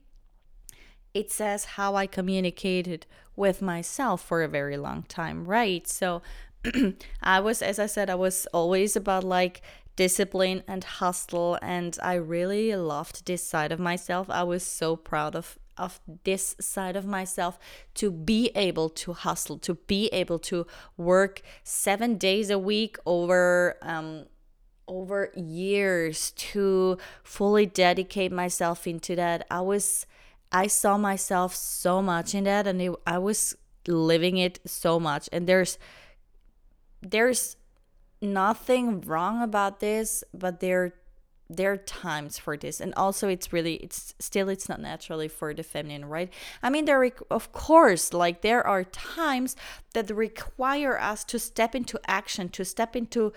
It 1.12 1.32
says 1.32 1.64
how 1.76 1.96
I 1.96 2.06
communicated 2.06 3.06
with 3.34 3.60
myself 3.60 4.22
for 4.22 4.42
a 4.42 4.48
very 4.48 4.76
long 4.76 5.02
time, 5.02 5.44
right? 5.44 5.86
So 5.88 6.22
I 7.22 7.40
was, 7.40 7.62
as 7.62 7.78
I 7.78 7.86
said, 7.86 8.08
I 8.08 8.14
was 8.14 8.46
always 8.52 8.94
about 8.94 9.24
like 9.24 9.62
discipline 10.00 10.62
and 10.66 10.82
hustle 10.82 11.58
and 11.60 11.98
I 12.02 12.14
really 12.14 12.74
loved 12.74 13.26
this 13.26 13.42
side 13.42 13.70
of 13.70 13.78
myself. 13.78 14.30
I 14.30 14.44
was 14.44 14.62
so 14.62 14.96
proud 14.96 15.36
of 15.36 15.58
of 15.76 16.00
this 16.24 16.56
side 16.58 16.96
of 16.96 17.04
myself 17.04 17.58
to 17.96 18.10
be 18.10 18.50
able 18.54 18.88
to 18.88 19.12
hustle, 19.12 19.58
to 19.58 19.74
be 19.74 20.08
able 20.08 20.38
to 20.38 20.66
work 20.96 21.42
seven 21.64 22.16
days 22.16 22.48
a 22.48 22.58
week 22.58 22.96
over 23.04 23.76
um, 23.82 24.24
over 24.88 25.30
years 25.36 26.30
to 26.52 26.96
fully 27.22 27.66
dedicate 27.66 28.32
myself 28.32 28.86
into 28.86 29.14
that. 29.16 29.46
I 29.50 29.60
was 29.60 30.06
I 30.50 30.66
saw 30.66 30.96
myself 30.96 31.54
so 31.54 32.00
much 32.00 32.34
in 32.34 32.44
that 32.44 32.66
and 32.66 32.80
it, 32.80 32.94
I 33.06 33.18
was 33.18 33.54
living 33.86 34.38
it 34.38 34.60
so 34.64 34.98
much 34.98 35.28
and 35.30 35.46
there's 35.46 35.78
there's 37.02 37.56
nothing 38.20 39.00
wrong 39.02 39.42
about 39.42 39.80
this, 39.80 40.24
but 40.32 40.60
there 40.60 40.94
there 41.52 41.72
are 41.72 41.76
times 41.76 42.38
for 42.38 42.56
this. 42.56 42.80
And 42.80 42.94
also 42.94 43.28
it's 43.28 43.52
really 43.52 43.74
it's 43.76 44.14
still 44.18 44.48
it's 44.48 44.68
not 44.68 44.80
naturally 44.80 45.28
for 45.28 45.52
the 45.52 45.62
feminine 45.62 46.04
right? 46.04 46.32
I 46.62 46.70
mean 46.70 46.84
there 46.84 47.10
of 47.30 47.52
course 47.52 48.12
like 48.12 48.42
there 48.42 48.64
are 48.64 48.84
times 48.84 49.56
that 49.94 50.10
require 50.10 50.98
us 50.98 51.24
to 51.24 51.38
step 51.38 51.74
into 51.74 52.00
action 52.06 52.48
to 52.50 52.64
step 52.64 52.94
into 52.94 53.32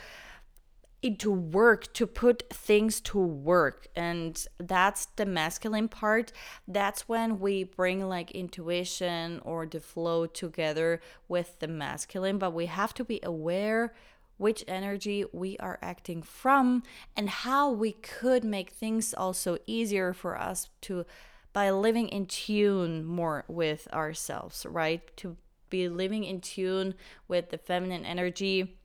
into 1.02 1.30
work 1.30 1.94
to 1.94 2.08
put 2.08 2.44
things 2.50 3.02
to 3.02 3.18
work. 3.20 3.88
And 3.94 4.46
that's 4.58 5.08
the 5.18 5.26
masculine 5.26 5.90
part. 5.90 6.32
That's 6.66 7.10
when 7.10 7.42
we 7.42 7.66
bring 7.66 8.08
like 8.08 8.32
intuition 8.32 9.42
or 9.44 9.66
the 9.66 9.82
flow 9.82 10.28
together 10.28 11.02
with 11.28 11.60
the 11.60 11.68
masculine 11.68 12.38
but 12.38 12.54
we 12.54 12.68
have 12.68 12.94
to 12.94 13.04
be 13.04 13.20
aware 13.24 13.94
which 14.38 14.64
energy 14.68 15.26
we 15.32 15.58
are 15.58 15.80
acting 15.82 16.22
from, 16.22 16.84
and 17.16 17.30
how 17.30 17.70
we 17.70 17.92
could 17.94 18.44
make 18.44 18.72
things 18.72 19.14
also 19.14 19.58
easier 19.66 20.14
for 20.14 20.40
us 20.40 20.70
to 20.82 21.06
by 21.54 21.70
living 21.70 22.10
in 22.10 22.26
tune 22.26 23.06
more 23.06 23.46
with 23.48 23.88
ourselves, 23.94 24.66
right? 24.68 25.16
To 25.18 25.38
be 25.70 25.88
living 25.88 26.24
in 26.24 26.42
tune 26.42 26.96
with 27.28 27.52
the 27.52 27.58
feminine 27.58 28.06
energy 28.06 28.76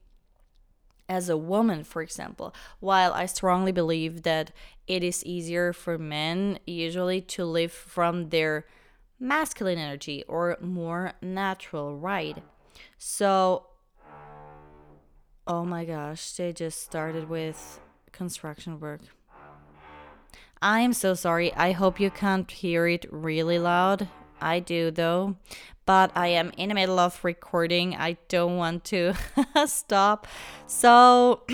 as 1.08 1.30
a 1.30 1.36
woman, 1.36 1.82
for 1.82 2.02
example. 2.02 2.54
While 2.80 3.14
I 3.14 3.24
strongly 3.24 3.72
believe 3.72 4.22
that 4.24 4.52
it 4.86 5.02
is 5.02 5.24
easier 5.24 5.72
for 5.72 5.96
men 5.96 6.58
usually 6.66 7.22
to 7.22 7.46
live 7.46 7.72
from 7.72 8.28
their 8.28 8.66
masculine 9.18 9.78
energy 9.78 10.22
or 10.28 10.58
more 10.60 11.14
natural, 11.22 11.96
right? 11.96 12.42
So 12.98 13.67
Oh 15.50 15.64
my 15.64 15.86
gosh, 15.86 16.32
they 16.32 16.52
just 16.52 16.82
started 16.82 17.30
with 17.30 17.80
construction 18.12 18.78
work. 18.78 19.00
I 20.60 20.80
am 20.80 20.92
so 20.92 21.14
sorry. 21.14 21.54
I 21.54 21.72
hope 21.72 21.98
you 21.98 22.10
can't 22.10 22.50
hear 22.50 22.86
it 22.86 23.06
really 23.10 23.58
loud. 23.58 24.08
I 24.42 24.60
do 24.60 24.90
though, 24.90 25.36
but 25.88 26.12
I 26.14 26.26
am 26.26 26.52
in 26.58 26.68
the 26.68 26.74
middle 26.74 26.98
of 26.98 27.24
recording. 27.24 27.96
I 27.96 28.18
don't 28.28 28.58
want 28.58 28.84
to 28.92 29.14
stop. 29.66 30.26
So 30.66 31.44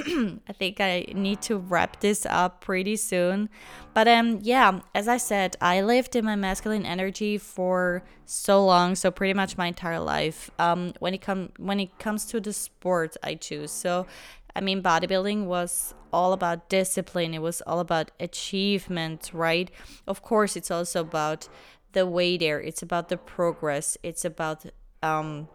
I 0.49 0.53
think 0.53 0.81
I 0.81 1.07
need 1.15 1.41
to 1.43 1.57
wrap 1.57 2.01
this 2.01 2.27
up 2.27 2.61
pretty 2.61 2.97
soon. 2.97 3.49
But 3.95 4.09
um 4.09 4.41
yeah, 4.43 4.81
as 4.93 5.07
I 5.07 5.19
said, 5.19 5.55
I 5.61 5.83
lived 5.83 6.17
in 6.17 6.25
my 6.25 6.35
masculine 6.35 6.85
energy 6.85 7.39
for 7.39 8.03
so 8.25 8.67
long, 8.67 8.97
so 8.97 9.13
pretty 9.13 9.35
much 9.35 9.57
my 9.57 9.69
entire 9.69 10.01
life. 10.01 10.51
Um 10.59 10.95
when 10.99 11.15
it 11.15 11.21
come 11.21 11.51
when 11.57 11.79
it 11.79 11.97
comes 12.01 12.27
to 12.27 12.41
the 12.41 12.53
sport 12.53 13.17
I 13.23 13.37
choose. 13.37 13.71
So 13.71 14.09
I 14.57 14.61
mean 14.61 14.83
bodybuilding 14.83 15.45
was 15.45 15.95
all 16.13 16.33
about 16.33 16.69
discipline. 16.69 17.35
It 17.35 17.43
was 17.43 17.61
all 17.63 17.81
about 17.81 18.13
achievement, 18.21 19.31
right? 19.33 19.69
Of 20.07 20.23
course, 20.23 20.57
it's 20.57 20.71
also 20.71 21.01
about 21.01 21.49
the 21.95 22.07
way 22.07 22.37
there. 22.37 22.61
It's 22.61 22.83
about 22.83 23.09
the 23.09 23.17
progress. 23.17 23.97
It's 24.03 24.25
about 24.25 24.67
um 25.03 25.49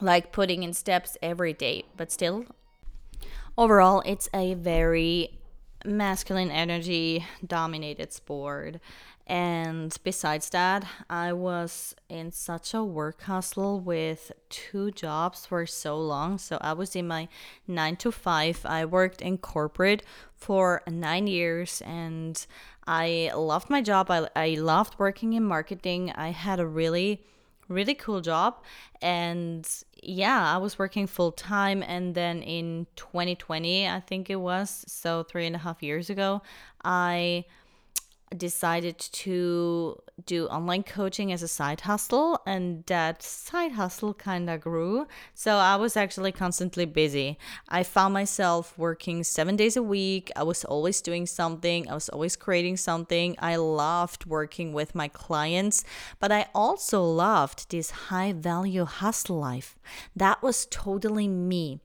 like 0.00 0.32
putting 0.32 0.62
in 0.62 0.72
steps 0.72 1.16
every 1.22 1.52
day, 1.52 1.84
but 1.96 2.12
still 2.12 2.44
overall 3.56 4.02
it's 4.06 4.28
a 4.34 4.54
very 4.54 5.38
masculine 5.84 6.50
energy 6.50 7.24
dominated 7.46 8.12
sport. 8.12 8.76
And 9.26 9.96
besides 10.02 10.50
that, 10.50 10.84
I 11.08 11.32
was 11.32 11.94
in 12.08 12.32
such 12.32 12.74
a 12.74 12.82
work 12.82 13.22
hustle 13.22 13.78
with 13.80 14.32
two 14.48 14.90
jobs 14.90 15.46
for 15.46 15.64
so 15.64 15.96
long. 15.96 16.38
So 16.38 16.58
I 16.60 16.72
was 16.72 16.96
in 16.96 17.06
my 17.06 17.28
nine 17.66 17.96
to 17.96 18.10
five. 18.10 18.60
I 18.64 18.84
worked 18.84 19.22
in 19.22 19.38
corporate 19.38 20.02
for 20.34 20.82
nine 20.88 21.28
years 21.28 21.80
and 21.86 22.44
I 22.86 23.30
loved 23.34 23.70
my 23.70 23.80
job. 23.80 24.10
I, 24.10 24.28
I 24.34 24.54
loved 24.54 24.98
working 24.98 25.34
in 25.34 25.44
marketing. 25.44 26.12
I 26.14 26.30
had 26.30 26.60
a 26.60 26.66
really, 26.66 27.22
really 27.68 27.94
cool 27.94 28.20
job. 28.20 28.62
And 29.00 29.68
yeah, 30.02 30.54
I 30.54 30.58
was 30.58 30.78
working 30.78 31.06
full 31.06 31.32
time. 31.32 31.82
And 31.82 32.14
then 32.14 32.42
in 32.42 32.86
2020, 32.96 33.88
I 33.88 34.00
think 34.00 34.30
it 34.30 34.36
was, 34.36 34.84
so 34.88 35.22
three 35.22 35.46
and 35.46 35.54
a 35.54 35.60
half 35.60 35.82
years 35.82 36.10
ago, 36.10 36.42
I 36.84 37.44
decided 38.36 38.98
to 38.98 40.00
do 40.24 40.46
online 40.46 40.82
coaching 40.82 41.32
as 41.32 41.42
a 41.42 41.48
side 41.48 41.82
hustle 41.82 42.40
and 42.46 42.84
that 42.86 43.22
side 43.22 43.72
hustle 43.72 44.14
kind 44.14 44.48
of 44.48 44.60
grew. 44.60 45.06
So 45.34 45.56
i 45.56 45.76
was 45.76 45.96
actually 45.96 46.32
constantly 46.32 46.84
busy. 46.84 47.38
I 47.68 47.82
found 47.82 48.14
myself 48.14 48.78
working 48.78 49.24
7 49.24 49.56
days 49.56 49.76
a 49.76 49.82
week. 49.82 50.30
I 50.36 50.42
was 50.42 50.64
always 50.64 51.00
doing 51.00 51.26
something. 51.26 51.88
I 51.88 51.94
was 51.94 52.08
always 52.08 52.36
creating 52.36 52.76
something. 52.76 53.36
I 53.38 53.56
loved 53.56 54.26
working 54.26 54.72
with 54.72 54.94
my 54.94 55.08
clients 55.08 55.84
but 56.20 56.32
i 56.32 56.46
also 56.54 57.02
loved 57.02 57.70
this 57.70 57.90
high 58.08 58.32
value 58.32 58.84
hustle 58.84 59.38
life. 59.38 59.76
That 60.14 60.42
was 60.42 60.66
totally 60.70 61.28
me. 61.28 61.80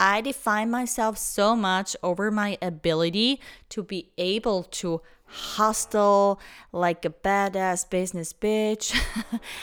I 0.00 0.20
define 0.20 0.70
myself 0.70 1.16
so 1.16 1.54
much 1.54 1.94
over 2.02 2.30
my 2.30 2.58
ability 2.60 3.40
to 3.68 3.82
be 3.82 4.10
able 4.18 4.64
to 4.64 5.00
hustle 5.32 6.38
like 6.72 7.04
a 7.04 7.10
badass 7.10 7.88
business 7.88 8.32
bitch. 8.32 8.94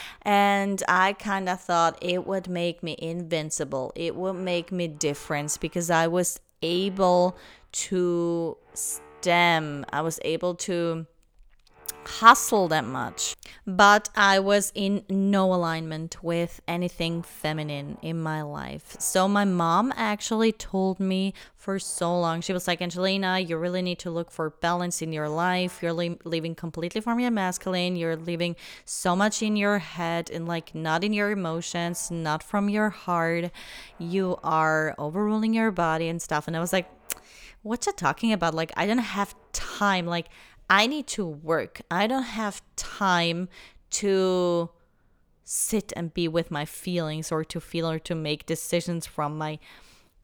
and 0.24 0.82
I 0.88 1.14
kind 1.14 1.48
of 1.48 1.62
thought 1.62 1.98
it 2.02 2.26
would 2.26 2.48
make 2.48 2.82
me 2.82 2.96
invincible. 2.98 3.92
It 3.96 4.16
would 4.16 4.34
make 4.34 4.72
me 4.72 4.88
different 4.88 5.58
because 5.62 5.90
I 5.90 6.08
was 6.08 6.40
able 6.62 7.38
to 7.72 8.58
stem, 8.74 9.86
I 9.92 10.02
was 10.02 10.20
able 10.24 10.56
to 10.56 11.06
hustle 12.06 12.68
that 12.70 12.86
much. 12.86 13.36
But 13.66 14.10
I 14.16 14.40
was 14.40 14.72
in 14.76 15.04
no 15.10 15.54
alignment 15.54 16.24
with 16.24 16.62
anything 16.68 17.22
feminine 17.22 17.98
in 18.02 18.22
my 18.22 18.42
life. 18.42 18.96
So 19.00 19.28
my 19.28 19.46
mom 19.46 19.94
actually 19.96 20.52
told 20.52 21.00
me 21.00 21.34
for 21.56 21.78
so 21.78 22.18
long, 22.20 22.42
she 22.42 22.54
was 22.54 22.68
like, 22.68 22.82
Angelina, 22.82 23.40
you 23.40 23.58
really 23.58 23.82
need 23.82 24.00
to 24.00 24.10
look 24.10 24.32
for 24.32 24.50
balance 24.50 25.02
in 25.02 25.14
your 25.14 25.30
life. 25.30 25.80
You're 25.82 25.94
li- 25.94 26.18
living 26.24 26.56
completely 26.56 27.02
from 27.02 27.20
your 27.20 27.32
masculine. 27.32 27.96
You're 27.96 28.16
living 28.16 28.56
so 28.86 29.16
much 29.16 29.44
in 29.44 29.56
your 29.56 29.80
head 29.80 30.30
and 30.32 30.48
like 30.48 30.74
not 30.74 31.04
in 31.04 31.14
your 31.14 31.32
emotions, 31.32 32.10
not 32.10 32.42
from 32.42 32.70
your 32.70 32.90
heart. 32.90 33.52
You 33.98 34.40
are 34.44 34.96
overruling 34.98 35.54
your 35.54 35.72
body 35.72 36.08
and 36.08 36.22
stuff. 36.22 36.48
And 36.48 36.58
I 36.58 36.60
was 36.60 36.74
like, 36.74 36.90
what 37.62 37.86
you 37.86 37.92
talking 37.92 38.32
about? 38.32 38.54
Like, 38.54 38.72
I 38.78 38.88
don't 38.88 39.00
have 39.00 39.36
time. 39.52 40.06
Like, 40.06 40.30
I 40.70 40.88
need 40.88 41.08
to 41.08 41.26
work. 41.26 41.82
I 41.90 42.08
don't 42.08 42.24
have 42.24 42.62
time 42.76 43.50
to 43.92 44.70
sit 45.44 45.92
and 45.96 46.14
be 46.14 46.28
with 46.28 46.52
my 46.52 46.64
feelings 46.64 47.32
or 47.32 47.44
to 47.44 47.60
feel 47.60 47.90
or 47.90 47.98
to 47.98 48.14
make 48.14 48.46
decisions 48.46 49.08
from 49.08 49.38
my 49.38 49.58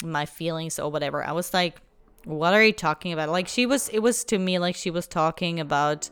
my 0.03 0.25
feelings 0.25 0.77
or 0.77 0.91
whatever. 0.91 1.23
I 1.23 1.31
was 1.31 1.53
like, 1.53 1.81
what 2.25 2.53
are 2.53 2.63
you 2.63 2.73
talking 2.73 3.11
about? 3.11 3.29
Like 3.29 3.47
she 3.47 3.65
was 3.65 3.89
it 3.89 3.99
was 3.99 4.23
to 4.25 4.37
me 4.37 4.59
like 4.59 4.75
she 4.75 4.91
was 4.91 5.07
talking 5.07 5.59
about 5.59 6.09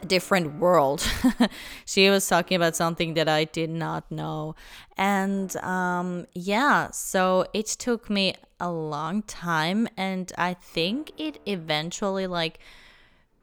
a 0.00 0.06
different 0.06 0.58
world. 0.58 1.06
she 1.84 2.08
was 2.08 2.26
talking 2.26 2.56
about 2.56 2.74
something 2.74 3.14
that 3.14 3.28
I 3.28 3.44
did 3.44 3.70
not 3.70 4.10
know. 4.10 4.54
And 4.96 5.54
um 5.58 6.26
yeah, 6.32 6.90
so 6.90 7.44
it 7.52 7.66
took 7.66 8.08
me 8.08 8.34
a 8.60 8.70
long 8.70 9.22
time 9.22 9.88
and 9.96 10.32
I 10.36 10.54
think 10.54 11.12
it 11.16 11.40
eventually 11.46 12.26
like 12.26 12.58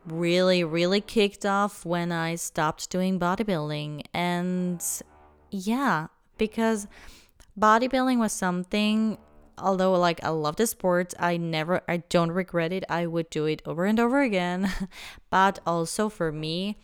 really 0.05 0.63
really 0.63 1.01
kicked 1.01 1.45
off 1.45 1.85
when 1.85 2.11
I 2.11 2.35
stopped 2.35 2.89
doing 2.89 3.19
bodybuilding. 3.19 4.03
And 4.13 4.83
yeah 5.51 6.07
because 6.37 6.87
bodybuilding 7.59 8.19
was 8.19 8.33
something 8.33 9.17
although 9.57 9.93
like 9.93 10.23
I 10.23 10.29
love 10.29 10.57
the 10.57 10.67
sport 10.67 11.13
I 11.19 11.37
never 11.37 11.81
I 11.87 11.97
don't 11.97 12.31
regret 12.31 12.73
it. 12.73 12.83
I 12.89 13.07
would 13.07 13.29
do 13.29 13.45
it 13.45 13.61
over 13.65 13.85
and 13.85 13.99
over 13.99 14.21
again. 14.21 14.71
But 15.29 15.59
also 15.65 16.09
for 16.09 16.31
me 16.31 16.77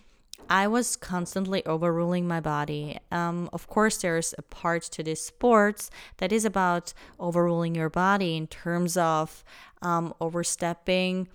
I 0.49 0.67
was 0.67 0.95
constantly 0.95 1.65
overruling 1.65 2.27
my 2.27 2.39
body. 2.39 2.99
Um, 3.12 3.49
of 3.54 3.67
course, 3.67 3.97
there's 3.97 4.34
a 4.38 4.41
part 4.41 4.84
to 4.84 5.04
this 5.04 5.23
sports 5.23 5.89
that 6.17 6.32
is 6.32 6.45
about 6.45 6.93
overruling 7.19 7.75
your 7.75 7.89
body 7.89 8.36
in 8.36 8.47
terms 8.47 8.97
of 8.97 9.43
um, 9.82 10.13
overstepping 10.19 11.30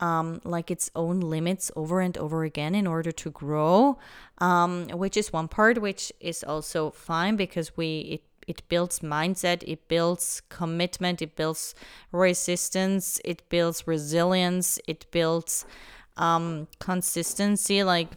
um, 0.00 0.40
like 0.44 0.70
its 0.70 0.90
own 0.96 1.20
limits 1.20 1.70
over 1.76 2.00
and 2.00 2.16
over 2.18 2.44
again 2.44 2.74
in 2.74 2.86
order 2.86 3.12
to 3.12 3.30
grow, 3.30 3.98
um, 4.38 4.88
which 4.88 5.16
is 5.16 5.32
one 5.32 5.48
part, 5.48 5.80
which 5.80 6.12
is 6.20 6.42
also 6.42 6.90
fine 6.90 7.36
because 7.36 7.76
we 7.76 8.00
it 8.00 8.22
it 8.46 8.62
builds 8.68 8.98
mindset, 8.98 9.62
it 9.64 9.86
builds 9.86 10.42
commitment, 10.48 11.22
it 11.22 11.36
builds 11.36 11.74
resistance, 12.10 13.20
it 13.24 13.48
builds 13.48 13.86
resilience, 13.86 14.78
it 14.88 15.06
builds 15.12 15.64
um, 16.16 16.66
consistency. 16.80 17.84
Like 17.84 18.08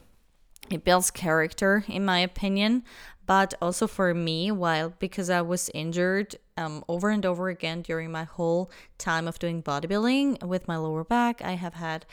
it 0.69 0.83
builds 0.83 1.11
character 1.11 1.83
in 1.87 2.05
my 2.05 2.19
opinion 2.19 2.83
but 3.25 3.53
also 3.61 3.87
for 3.87 4.13
me 4.13 4.51
while 4.51 4.93
because 4.99 5.29
i 5.29 5.41
was 5.41 5.69
injured 5.73 6.35
um, 6.57 6.83
over 6.87 7.09
and 7.09 7.25
over 7.25 7.49
again 7.49 7.81
during 7.81 8.11
my 8.11 8.23
whole 8.23 8.69
time 8.97 9.27
of 9.27 9.39
doing 9.39 9.61
bodybuilding 9.61 10.41
with 10.43 10.67
my 10.67 10.77
lower 10.77 11.03
back 11.03 11.41
i 11.41 11.53
have 11.53 11.73
had 11.73 12.05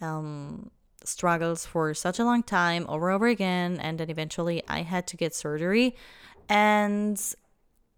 um, 0.00 0.70
struggles 1.04 1.64
for 1.64 1.94
such 1.94 2.18
a 2.18 2.24
long 2.24 2.42
time 2.42 2.84
over 2.88 3.08
and 3.08 3.16
over 3.16 3.26
again 3.26 3.78
and 3.80 3.98
then 3.98 4.10
eventually 4.10 4.62
i 4.68 4.82
had 4.82 5.06
to 5.06 5.16
get 5.16 5.34
surgery. 5.34 5.94
And 6.48 7.20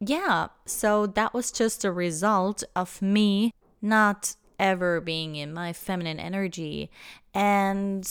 yeah 0.01 0.49
so 0.65 1.07
that 1.07 1.35
was 1.35 1.51
just 1.51 1.85
a 1.85 1.91
result 1.91 2.63
of 2.77 3.03
me 3.03 3.53
not 3.83 4.37
ever 4.59 5.01
being 5.01 5.37
in 5.37 5.53
my 5.53 5.73
feminine 5.73 6.21
energy. 6.21 6.91
And 7.35 8.09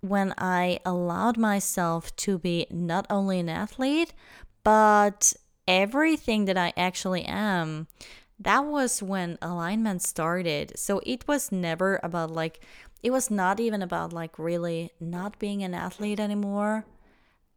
when 0.00 0.34
I 0.38 0.80
allowed 0.84 1.36
myself 1.36 2.14
to 2.16 2.38
be 2.38 2.66
not 2.70 3.06
only 3.10 3.40
an 3.40 3.48
athlete, 3.48 4.14
but 4.62 5.32
everything 5.66 6.44
that 6.46 6.56
I 6.56 6.72
actually 6.76 7.24
am, 7.24 7.88
that 8.38 8.64
was 8.64 9.02
when 9.02 9.38
alignment 9.42 10.02
started. 10.02 10.78
So 10.78 11.00
it 11.04 11.26
was 11.26 11.50
never 11.50 11.98
about 12.02 12.30
like, 12.30 12.60
it 13.02 13.10
was 13.10 13.30
not 13.30 13.60
even 13.60 13.82
about 13.82 14.12
like 14.12 14.38
really 14.38 14.92
not 15.00 15.38
being 15.38 15.62
an 15.62 15.74
athlete 15.74 16.20
anymore. 16.20 16.84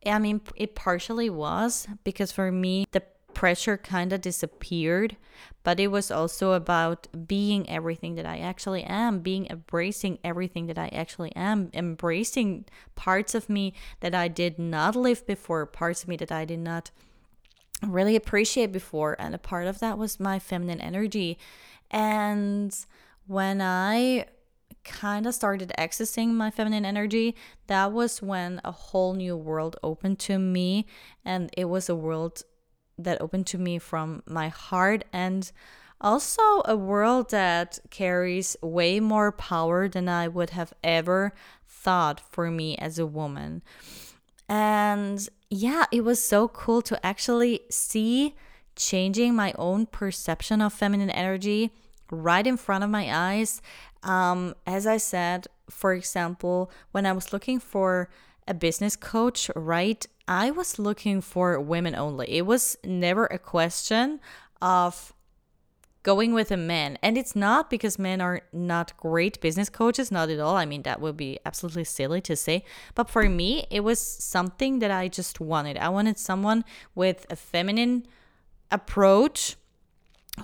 I 0.05 0.17
mean, 0.17 0.41
it 0.55 0.73
partially 0.73 1.29
was 1.29 1.87
because 2.03 2.31
for 2.31 2.51
me, 2.51 2.85
the 2.91 3.03
pressure 3.33 3.77
kind 3.77 4.13
of 4.13 4.21
disappeared, 4.21 5.17
but 5.63 5.79
it 5.79 5.87
was 5.87 6.11
also 6.11 6.53
about 6.53 7.07
being 7.27 7.69
everything 7.69 8.15
that 8.15 8.25
I 8.25 8.39
actually 8.39 8.83
am, 8.83 9.19
being 9.19 9.47
embracing 9.49 10.19
everything 10.23 10.67
that 10.67 10.77
I 10.77 10.87
actually 10.89 11.35
am, 11.35 11.69
embracing 11.73 12.65
parts 12.95 13.35
of 13.35 13.49
me 13.49 13.73
that 13.99 14.15
I 14.15 14.27
did 14.27 14.57
not 14.59 14.95
live 14.95 15.25
before, 15.25 15.65
parts 15.65 16.03
of 16.03 16.09
me 16.09 16.17
that 16.17 16.31
I 16.31 16.45
did 16.45 16.59
not 16.59 16.91
really 17.85 18.15
appreciate 18.15 18.71
before. 18.71 19.15
And 19.19 19.33
a 19.33 19.39
part 19.39 19.67
of 19.67 19.79
that 19.79 19.97
was 19.97 20.19
my 20.19 20.39
feminine 20.39 20.81
energy. 20.81 21.37
And 21.89 22.75
when 23.27 23.61
I 23.61 24.25
kind 24.83 25.27
of 25.27 25.35
started 25.35 25.71
accessing 25.77 26.29
my 26.29 26.49
feminine 26.49 26.85
energy, 26.85 27.35
that 27.67 27.91
was 27.91 28.21
when 28.21 28.61
a 28.63 28.71
whole 28.71 29.13
new 29.13 29.35
world 29.35 29.75
opened 29.83 30.19
to 30.19 30.39
me. 30.39 30.85
And 31.23 31.49
it 31.57 31.65
was 31.65 31.89
a 31.89 31.95
world 31.95 32.43
that 33.03 33.21
opened 33.21 33.47
to 33.47 33.57
me 33.57 33.79
from 33.79 34.23
my 34.25 34.49
heart 34.49 35.03
and 35.11 35.51
also 35.99 36.41
a 36.65 36.75
world 36.75 37.29
that 37.29 37.79
carries 37.89 38.57
way 38.61 38.99
more 38.99 39.31
power 39.31 39.87
than 39.87 40.09
I 40.09 40.27
would 40.27 40.51
have 40.51 40.73
ever 40.83 41.33
thought 41.67 42.19
for 42.19 42.49
me 42.49 42.75
as 42.77 42.97
a 42.97 43.05
woman. 43.05 43.61
And 44.49 45.27
yeah, 45.49 45.85
it 45.91 46.03
was 46.03 46.23
so 46.23 46.47
cool 46.47 46.81
to 46.83 47.05
actually 47.05 47.61
see 47.69 48.35
changing 48.75 49.35
my 49.35 49.53
own 49.57 49.85
perception 49.85 50.61
of 50.61 50.73
feminine 50.73 51.09
energy 51.09 51.71
right 52.09 52.45
in 52.45 52.57
front 52.57 52.83
of 52.83 52.89
my 52.89 53.07
eyes. 53.13 53.61
Um, 54.03 54.55
as 54.65 54.87
I 54.87 54.97
said, 54.97 55.47
for 55.69 55.93
example, 55.93 56.71
when 56.91 57.05
I 57.05 57.13
was 57.13 57.31
looking 57.31 57.59
for 57.59 58.09
a 58.47 58.53
business 58.53 58.95
coach, 58.95 59.49
right? 59.55 60.05
I 60.27 60.51
was 60.51 60.79
looking 60.79 61.21
for 61.21 61.59
women 61.59 61.95
only. 61.95 62.29
It 62.29 62.45
was 62.45 62.77
never 62.83 63.25
a 63.25 63.39
question 63.39 64.19
of 64.61 65.13
going 66.03 66.33
with 66.33 66.51
a 66.51 66.57
man. 66.57 66.97
And 67.03 67.17
it's 67.17 67.35
not 67.35 67.69
because 67.69 67.99
men 67.99 68.21
are 68.21 68.41
not 68.51 68.97
great 68.97 69.39
business 69.39 69.69
coaches, 69.69 70.11
not 70.11 70.29
at 70.29 70.39
all. 70.39 70.55
I 70.55 70.65
mean, 70.65 70.81
that 70.83 70.99
would 70.99 71.17
be 71.17 71.39
absolutely 71.45 71.83
silly 71.83 72.21
to 72.21 72.35
say. 72.35 72.63
But 72.95 73.09
for 73.09 73.27
me, 73.29 73.65
it 73.69 73.81
was 73.81 73.99
something 73.99 74.79
that 74.79 74.91
I 74.91 75.07
just 75.07 75.39
wanted. 75.39 75.77
I 75.77 75.89
wanted 75.89 76.17
someone 76.17 76.65
with 76.95 77.25
a 77.29 77.35
feminine 77.35 78.07
approach 78.71 79.57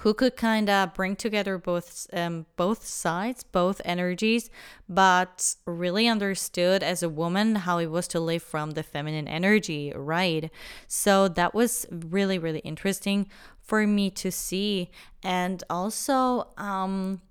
who 0.02 0.14
could 0.14 0.36
kind 0.36 0.70
of 0.70 0.94
bring 0.94 1.16
together 1.16 1.58
both 1.58 2.08
um, 2.14 2.46
both 2.56 2.86
sides, 2.86 3.44
both 3.44 3.82
energies, 3.86 4.50
but 4.88 5.56
really 5.66 6.08
understood 6.08 6.84
as 6.84 7.02
a 7.02 7.10
woman 7.10 7.56
how 7.56 7.78
it 7.78 7.88
was 7.88 8.08
to 8.10 8.20
live 8.20 8.44
from 8.44 8.72
the 8.72 8.84
feminine 8.84 9.28
energy, 9.28 9.94
right? 9.96 10.52
So 10.88 11.28
that 11.30 11.54
was 11.54 11.86
really 11.90 12.38
really 12.38 12.60
interesting 12.60 13.30
for 13.62 13.86
me 13.86 14.10
to 14.10 14.32
see 14.32 14.90
and 15.24 15.64
also 15.70 16.48
um 16.58 17.22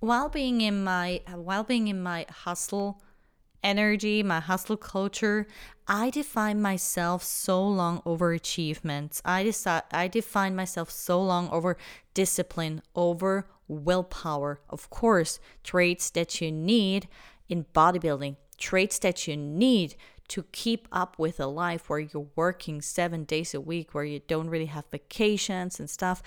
while 0.00 0.28
being 0.28 0.60
in 0.60 0.82
my 0.84 1.20
while 1.34 1.64
being 1.64 1.88
in 1.88 2.02
my 2.02 2.24
hustle 2.30 3.02
energy 3.62 4.22
my 4.22 4.40
hustle 4.40 4.76
culture 4.76 5.46
i 5.86 6.10
define 6.10 6.60
myself 6.60 7.22
so 7.22 7.66
long 7.66 8.00
over 8.04 8.32
achievements 8.32 9.20
i 9.24 9.42
decide 9.42 9.82
i 9.92 10.06
define 10.06 10.54
myself 10.54 10.90
so 10.90 11.20
long 11.22 11.48
over 11.50 11.76
discipline 12.14 12.80
over 12.94 13.46
willpower 13.66 14.60
of 14.70 14.88
course 14.90 15.40
traits 15.64 16.10
that 16.10 16.40
you 16.40 16.50
need 16.52 17.08
in 17.48 17.64
bodybuilding 17.74 18.36
traits 18.58 18.98
that 18.98 19.26
you 19.26 19.36
need 19.36 19.94
to 20.28 20.44
keep 20.52 20.86
up 20.92 21.18
with 21.18 21.40
a 21.40 21.46
life 21.46 21.88
where 21.88 21.98
you're 21.98 22.28
working 22.36 22.82
seven 22.82 23.24
days 23.24 23.54
a 23.54 23.60
week, 23.60 23.94
where 23.94 24.04
you 24.04 24.20
don't 24.28 24.50
really 24.50 24.66
have 24.66 24.84
vacations 24.90 25.80
and 25.80 25.88
stuff. 25.88 26.22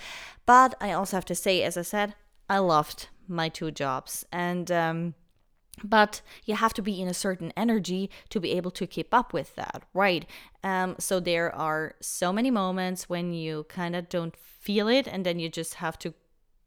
But 0.46 0.76
I 0.82 0.92
also 0.92 1.18
have 1.18 1.26
to 1.26 1.36
say, 1.36 1.62
as 1.64 1.78
I 1.78 1.84
said, 1.84 2.16
I 2.50 2.58
loved 2.58 3.10
my 3.28 3.48
two 3.48 3.72
jobs. 3.72 4.26
And, 4.32 4.72
um, 4.72 5.14
but 5.84 6.22
you 6.46 6.56
have 6.56 6.74
to 6.74 6.82
be 6.82 7.02
in 7.02 7.08
a 7.08 7.14
certain 7.14 7.52
energy 7.56 8.10
to 8.30 8.40
be 8.40 8.52
able 8.52 8.72
to 8.72 8.86
keep 8.86 9.14
up 9.14 9.34
with 9.34 9.56
that 9.56 9.84
right? 9.94 10.26
Um, 10.64 10.96
so 11.00 11.20
there 11.20 11.54
are 11.56 11.96
so 12.02 12.32
many 12.32 12.52
moments 12.52 13.10
when 13.10 13.34
you 13.34 13.66
kind 13.70 13.96
of 13.96 14.10
don't 14.10 14.36
feel 14.36 14.88
it 14.88 15.08
and 15.08 15.26
then 15.26 15.40
you 15.40 15.50
just 15.50 15.76
have 15.76 15.98
to 16.00 16.14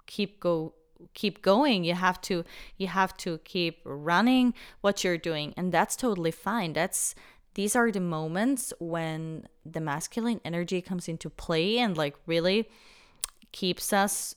keep 0.06 0.40
go 0.40 0.74
keep 1.12 1.42
going. 1.42 1.84
You 1.84 1.94
have 1.94 2.20
to 2.22 2.44
you 2.76 2.88
have 2.88 3.16
to 3.18 3.38
keep 3.38 3.80
running 3.84 4.54
what 4.80 5.04
you're 5.04 5.18
doing 5.18 5.54
and 5.56 5.72
that's 5.72 5.96
totally 5.96 6.30
fine. 6.30 6.72
That's 6.72 7.14
these 7.54 7.76
are 7.76 7.90
the 7.92 8.00
moments 8.00 8.72
when 8.80 9.46
the 9.64 9.80
masculine 9.80 10.40
energy 10.44 10.82
comes 10.82 11.08
into 11.08 11.30
play 11.30 11.78
and 11.78 11.96
like 11.96 12.16
really 12.26 12.68
keeps 13.52 13.92
us 13.92 14.34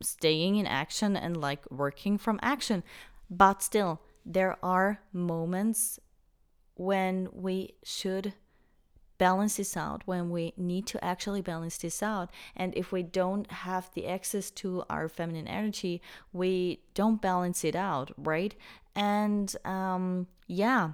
staying 0.00 0.56
in 0.56 0.66
action 0.66 1.16
and 1.16 1.36
like 1.36 1.68
working 1.70 2.18
from 2.18 2.38
action 2.42 2.82
but 3.32 3.62
still 3.62 4.02
there 4.24 4.56
are 4.62 5.00
moments 5.12 5.98
when 6.74 7.28
we 7.32 7.74
should 7.82 8.34
balance 9.16 9.56
this 9.56 9.76
out 9.76 10.02
when 10.04 10.30
we 10.30 10.52
need 10.56 10.86
to 10.86 11.02
actually 11.02 11.40
balance 11.40 11.78
this 11.78 12.02
out. 12.02 12.28
And 12.56 12.76
if 12.76 12.90
we 12.92 13.02
don't 13.02 13.50
have 13.50 13.88
the 13.94 14.06
access 14.06 14.50
to 14.62 14.84
our 14.90 15.08
feminine 15.08 15.48
energy 15.48 16.02
we 16.32 16.80
don't 16.94 17.22
balance 17.22 17.64
it 17.64 17.74
out 17.74 18.12
right? 18.18 18.54
And 18.94 19.54
um 19.64 20.26
yeah. 20.46 20.92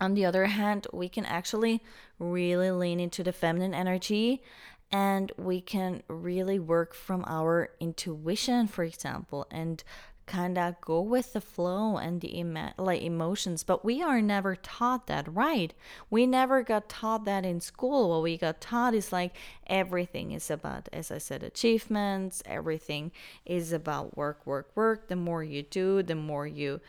On 0.00 0.14
the 0.14 0.24
other 0.24 0.46
hand 0.46 0.86
we 0.92 1.08
can 1.08 1.24
actually 1.26 1.80
really 2.18 2.70
lean 2.72 2.98
into 2.98 3.22
the 3.22 3.32
feminine 3.32 3.74
energy 3.74 4.42
and 4.90 5.32
we 5.36 5.60
can 5.60 6.02
really 6.08 6.58
work 6.58 6.94
from 6.94 7.24
our 7.26 7.70
intuition 7.80 8.66
for 8.66 8.84
example 8.84 9.46
and 9.50 9.84
kind 10.26 10.56
of 10.56 10.80
go 10.80 11.00
with 11.00 11.32
the 11.32 11.40
flow 11.40 11.96
and 11.96 12.20
the 12.20 12.38
emo- 12.38 12.72
like 12.78 13.02
emotions 13.02 13.62
but 13.64 13.84
we 13.84 14.02
are 14.02 14.22
never 14.22 14.56
taught 14.56 15.06
that 15.06 15.26
right? 15.32 15.74
We 16.10 16.26
never 16.26 16.62
got 16.62 16.88
taught 16.88 17.24
that 17.24 17.44
in 17.44 17.60
school. 17.60 18.10
What 18.10 18.22
we 18.22 18.36
got 18.36 18.60
taught 18.60 18.94
is 18.94 19.12
like 19.12 19.34
everything 19.66 20.32
is 20.32 20.50
about 20.50 20.88
as 20.92 21.10
i 21.10 21.18
said 21.18 21.42
achievements. 21.42 22.42
Everything 22.46 23.12
is 23.44 23.72
about 23.72 24.16
work 24.16 24.46
work 24.46 24.70
work. 24.74 25.08
The 25.08 25.16
more 25.16 25.42
you 25.44 25.62
do 25.62 26.02
the 26.02 26.14
more 26.14 26.46
you 26.46 26.80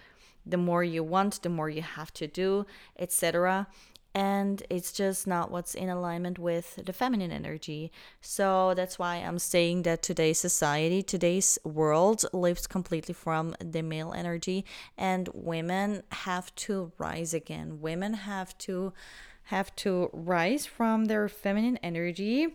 the 0.45 0.57
more 0.57 0.83
you 0.83 1.03
want 1.03 1.41
the 1.41 1.49
more 1.49 1.69
you 1.69 1.81
have 1.81 2.13
to 2.13 2.27
do 2.27 2.65
etc 2.99 3.67
and 4.15 4.61
it's 4.69 4.91
just 4.91 5.25
not 5.25 5.49
what's 5.49 5.73
in 5.73 5.89
alignment 5.89 6.37
with 6.37 6.79
the 6.85 6.93
feminine 6.93 7.31
energy. 7.31 7.91
So 8.21 8.73
that's 8.75 8.99
why 8.99 9.15
I'm 9.15 9.39
saying 9.39 9.83
that 9.83 10.03
today's 10.03 10.39
society, 10.39 11.01
today's 11.01 11.57
world 11.63 12.23
lives 12.31 12.67
completely 12.67 13.13
from 13.13 13.55
the 13.59 13.81
male 13.81 14.13
energy 14.15 14.65
and 14.97 15.29
women 15.33 16.03
have 16.11 16.53
to 16.55 16.91
rise 16.97 17.33
again. 17.33 17.81
Women 17.81 18.13
have 18.13 18.57
to 18.59 18.93
have 19.47 19.75
to 19.75 20.09
rise 20.13 20.65
from 20.65 21.05
their 21.05 21.27
feminine 21.27 21.77
energy 21.77 22.47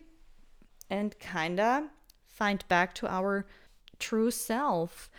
and 0.89 1.19
kind 1.19 1.61
of 1.61 1.85
find 2.27 2.67
back 2.69 2.95
to 2.95 3.09
our 3.09 3.47
true 3.99 4.31
self. 4.31 5.11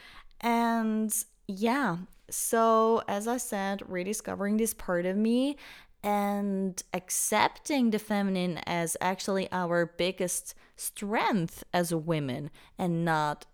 And 0.42 1.14
yeah, 1.48 1.98
so 2.30 3.04
as 3.08 3.28
I 3.28 3.38
said, 3.38 3.84
rediscovering 3.88 4.58
this 4.58 4.74
part 4.74 5.06
of 5.06 5.18
me 5.18 5.58
and 6.04 6.82
accepting 6.94 7.90
the 7.90 8.00
feminine 8.00 8.60
as 8.66 8.96
actually 9.02 9.50
our 9.52 9.86
biggest 9.86 10.56
strength 10.76 11.64
as 11.74 11.94
women 11.94 12.50
and 12.78 13.04
not 13.04 13.46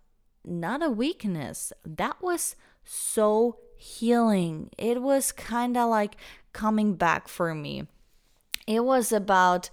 not 0.44 0.84
a 0.84 0.90
weakness. 0.92 1.74
That 1.84 2.22
was 2.22 2.56
so 2.84 3.58
healing. 3.78 4.70
It 4.78 5.02
was 5.02 5.32
kind 5.32 5.76
of 5.76 5.90
like 5.90 6.18
coming 6.54 6.94
back 6.94 7.28
for 7.28 7.56
me. 7.56 7.88
It 8.68 8.84
was 8.84 9.12
about 9.12 9.72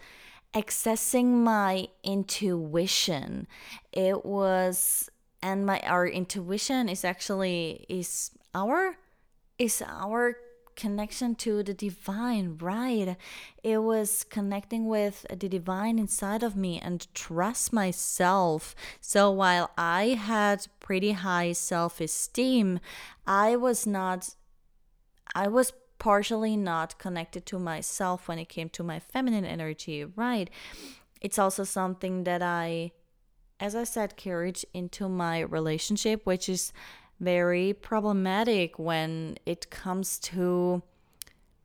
accessing 0.55 1.43
my 1.43 1.89
intuition. 2.03 3.47
It 3.93 4.25
was 4.25 5.11
and 5.43 5.67
my 5.67 5.81
our 5.81 6.07
intuition 6.07 6.89
is 6.89 7.05
actually 7.05 7.85
is 7.89 8.31
our 8.55 8.97
is 9.59 9.83
our 9.87 10.37
connection 10.77 11.35
to 11.37 11.63
the 11.63 11.75
divine, 11.75 12.59
right? 12.61 13.17
It 13.63 13.79
was 13.79 14.25
connecting 14.25 14.87
with 14.87 15.27
the 15.29 15.49
divine 15.49 15.99
inside 15.99 16.43
of 16.43 16.57
me 16.57 16.81
and 16.81 17.07
trust 17.15 17.73
myself. 17.73 18.75
So 19.01 19.31
while 19.31 19.71
I 19.77 20.09
had 20.09 20.67
pretty 20.81 21.13
high 21.13 21.53
self 21.53 22.01
esteem, 22.01 22.81
I 23.27 23.57
was 23.57 23.87
not, 23.87 24.35
I 25.35 25.49
was 25.49 25.73
partially 25.99 26.57
not 26.57 26.99
connected 26.99 27.47
to 27.47 27.59
myself 27.59 28.27
when 28.27 28.39
it 28.39 28.49
came 28.49 28.69
to 28.71 28.83
my 28.83 28.99
feminine 28.99 29.45
energy, 29.45 30.05
right? 30.05 30.51
It's 31.21 31.39
also 31.39 31.63
something 31.63 32.25
that 32.25 32.43
I, 32.43 32.91
as 33.61 33.77
I 33.77 33.85
said, 33.85 34.17
carried 34.17 34.61
into 34.75 35.09
my 35.09 35.41
relationship, 35.41 36.27
which 36.27 36.49
is 36.49 36.73
very 37.23 37.73
problematic 37.73 38.79
when 38.79 39.37
it 39.47 39.71
comes 39.71 40.19
to 40.19 40.83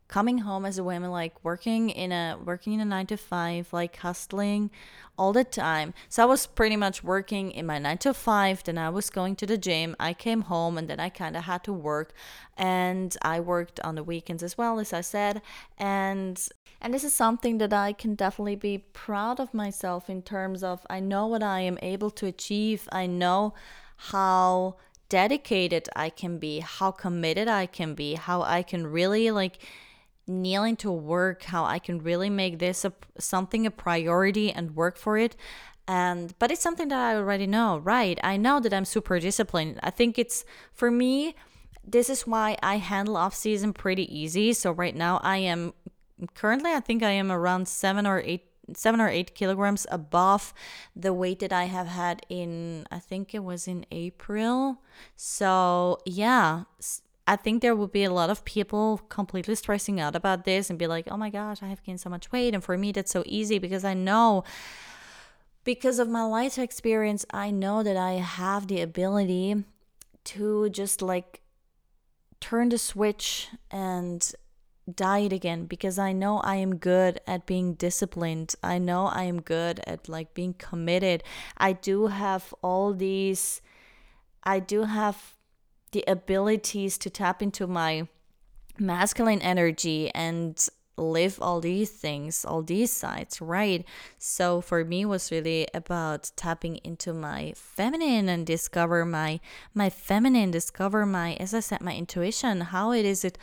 coming 0.08 0.38
home 0.40 0.66
as 0.66 0.78
a 0.78 0.84
woman 0.84 1.12
like 1.12 1.44
working 1.44 1.90
in 1.90 2.12
a 2.12 2.38
working 2.44 2.74
in 2.74 2.80
a 2.80 2.86
9 2.86 3.08
to 3.08 3.18
5 3.18 3.74
like 3.74 3.98
hustling 3.98 4.72
all 5.18 5.34
the 5.34 5.44
time. 5.44 5.94
So 6.10 6.24
i 6.24 6.26
was 6.26 6.48
pretty 6.48 6.78
much 6.78 7.04
working 7.04 7.52
in 7.52 7.66
my 7.66 7.80
9 7.80 7.98
to 8.00 8.14
5 8.14 8.64
then 8.64 8.78
i 8.78 8.90
was 8.90 9.10
going 9.10 9.36
to 9.38 9.46
the 9.46 9.58
gym 9.58 9.96
i 10.00 10.14
came 10.14 10.42
home 10.42 10.78
and 10.78 10.88
then 10.88 11.00
i 11.00 11.10
kind 11.10 11.36
of 11.36 11.44
had 11.44 11.64
to 11.66 11.74
work 11.74 12.14
and 12.56 13.18
i 13.22 13.40
worked 13.40 13.80
on 13.82 13.96
the 13.96 14.04
weekends 14.04 14.44
as 14.44 14.58
well 14.58 14.80
as 14.80 14.94
i 14.94 15.02
said 15.02 15.42
and 15.78 16.50
and 16.80 16.94
this 16.94 17.04
is 17.04 17.14
something 17.14 17.58
that 17.58 17.74
i 17.74 17.92
can 17.92 18.16
definitely 18.16 18.56
be 18.56 18.78
proud 18.78 19.40
of 19.40 19.54
myself 19.54 20.10
in 20.10 20.22
terms 20.22 20.64
of 20.64 20.86
i 20.90 21.00
know 21.00 21.28
what 21.28 21.44
i 21.44 21.60
am 21.60 21.78
able 21.82 22.12
to 22.12 22.26
achieve 22.28 22.88
i 22.92 23.06
know 23.06 23.54
how 23.98 24.76
dedicated 25.10 25.90
I 25.96 26.10
can 26.10 26.38
be, 26.38 26.60
how 26.60 26.92
committed 26.92 27.48
I 27.48 27.66
can 27.66 27.94
be, 27.94 28.16
how 28.16 28.42
I 28.42 28.64
can 28.64 28.88
really 28.88 29.32
like 29.32 29.60
kneeling 30.28 30.76
to 30.78 30.92
work, 30.92 31.44
how 31.44 31.64
I 31.66 31.80
can 31.80 32.00
really 32.00 32.30
make 32.30 32.60
this 32.60 32.84
a, 32.84 32.94
something 33.18 33.66
a 33.66 33.72
priority 33.72 34.52
and 34.52 34.76
work 34.76 34.98
for 34.98 35.18
it. 35.18 35.36
And 35.88 36.38
but 36.38 36.52
it's 36.52 36.62
something 36.62 36.90
that 36.90 37.00
I 37.00 37.16
already 37.16 37.48
know, 37.48 37.78
right? 37.78 38.20
I 38.22 38.36
know 38.36 38.60
that 38.60 38.74
I'm 38.74 38.86
super 38.86 39.20
disciplined. 39.20 39.80
I 39.82 39.90
think 39.90 40.20
it's 40.20 40.44
for 40.74 40.92
me 40.92 41.36
this 41.90 42.10
is 42.10 42.28
why 42.28 42.58
I 42.62 42.78
handle 42.78 43.16
off 43.16 43.34
season 43.34 43.72
pretty 43.72 44.14
easy. 44.14 44.52
So 44.52 44.72
right 44.72 44.96
now 44.96 45.22
I 45.24 45.38
am 45.38 45.74
currently 46.34 46.72
I 46.72 46.82
think 46.82 47.04
I 47.04 47.12
am 47.12 47.32
around 47.32 47.70
7 47.70 48.06
or 48.06 48.20
8 48.20 48.44
seven 48.76 49.00
or 49.00 49.08
eight 49.08 49.36
kilograms 49.36 49.86
above 49.92 50.54
the 50.96 51.14
weight 51.14 51.40
that 51.40 51.54
I 51.54 51.66
have 51.66 51.88
had 51.88 52.26
in, 52.30 52.86
I 52.92 53.00
think 53.00 53.34
it 53.34 53.44
was 53.44 53.68
in 53.68 53.86
April. 53.92 54.82
So, 55.16 56.00
yeah, 56.06 56.64
I 57.28 57.36
think 57.36 57.62
there 57.62 57.76
will 57.76 57.88
be 57.88 58.04
a 58.04 58.12
lot 58.12 58.30
of 58.30 58.46
people 58.46 59.02
completely 59.10 59.56
stressing 59.56 60.00
out 60.00 60.16
about 60.16 60.46
this 60.46 60.70
and 60.70 60.80
be 60.80 60.88
like, 60.88 61.08
oh 61.12 61.18
my 61.18 61.30
gosh, 61.30 61.62
I 61.62 61.68
have 61.68 61.84
gained 61.84 62.00
so 62.00 62.10
much 62.10 62.32
weight. 62.32 62.54
And 62.54 62.64
for 62.64 62.78
me, 62.78 62.92
that's 62.92 63.12
so 63.12 63.24
easy 63.26 63.60
because 63.60 63.84
I 63.84 63.94
know 63.94 64.44
because 65.68 66.00
of 66.00 66.08
my 66.08 66.24
life 66.24 66.58
experience, 66.58 67.26
I 67.32 67.52
know 67.52 67.84
that 67.84 67.98
I 67.98 68.14
have 68.14 68.68
the 68.68 68.80
ability 68.80 69.66
to 70.24 70.70
just 70.70 71.02
like 71.02 71.42
turn 72.40 72.70
the 72.70 72.78
switch 72.78 73.50
and 73.70 74.32
diet 74.94 75.34
again 75.34 75.66
because 75.66 76.00
I 76.00 76.14
know 76.14 76.40
I 76.40 76.56
am 76.56 76.78
good 76.78 77.20
at 77.28 77.46
being 77.46 77.74
disciplined. 77.74 78.56
I 78.64 78.78
know 78.78 79.08
I 79.08 79.24
am 79.24 79.42
good 79.42 79.82
at 79.86 80.08
like 80.08 80.34
being 80.34 80.54
committed. 80.54 81.24
I 81.58 81.74
do 81.74 82.08
have 82.08 82.54
all 82.62 82.94
these 82.94 83.62
I 84.44 84.60
do 84.60 84.84
have 84.84 85.36
the 85.92 86.04
abilities 86.08 86.98
to 87.00 87.10
tap 87.10 87.42
into 87.42 87.68
my 87.68 88.08
masculine 88.80 89.42
energy 89.42 90.12
and 90.14 90.70
live 90.98 91.38
all 91.42 91.62
these 91.62 91.92
things 91.92 92.44
all 92.44 92.64
these 92.64 92.92
sides 92.92 93.40
right 93.40 93.86
so 94.18 94.62
for 94.62 94.84
me 94.84 95.06
was 95.06 95.32
really 95.32 95.68
about 95.74 96.32
tapping 96.36 96.78
into 96.78 97.14
my 97.14 97.54
feminine 97.56 98.28
and 98.28 98.48
discover 98.48 99.06
my 99.06 99.40
my 99.76 99.92
feminine 99.92 100.50
discover 100.50 101.06
my 101.06 101.36
as 101.36 101.54
i 101.54 101.60
said 101.60 101.82
my 101.82 101.96
intuition 101.96 102.62
how 102.62 102.92
it 102.92 103.06
is 103.06 103.24
it 103.24 103.38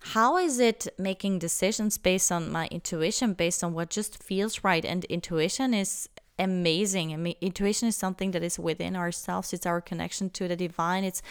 how 0.00 0.36
is 0.36 0.58
it 0.58 0.86
making 0.98 1.38
decisions 1.38 1.98
based 1.98 2.30
on 2.30 2.50
my 2.50 2.66
intuition 2.68 3.34
based 3.34 3.64
on 3.64 3.72
what 3.74 3.90
just 3.90 4.22
feels 4.22 4.64
right 4.64 4.84
and 4.84 5.04
intuition 5.06 5.74
is 5.74 6.08
amazing 6.38 7.12
i 7.12 7.16
mean 7.16 7.34
intuition 7.40 7.88
is 7.88 7.96
something 7.96 8.30
that 8.30 8.42
is 8.42 8.58
within 8.58 8.94
ourselves 8.94 9.52
it's 9.52 9.66
our 9.66 9.80
connection 9.80 10.30
to 10.30 10.46
the 10.46 10.56
divine 10.56 11.04
it's 11.04 11.22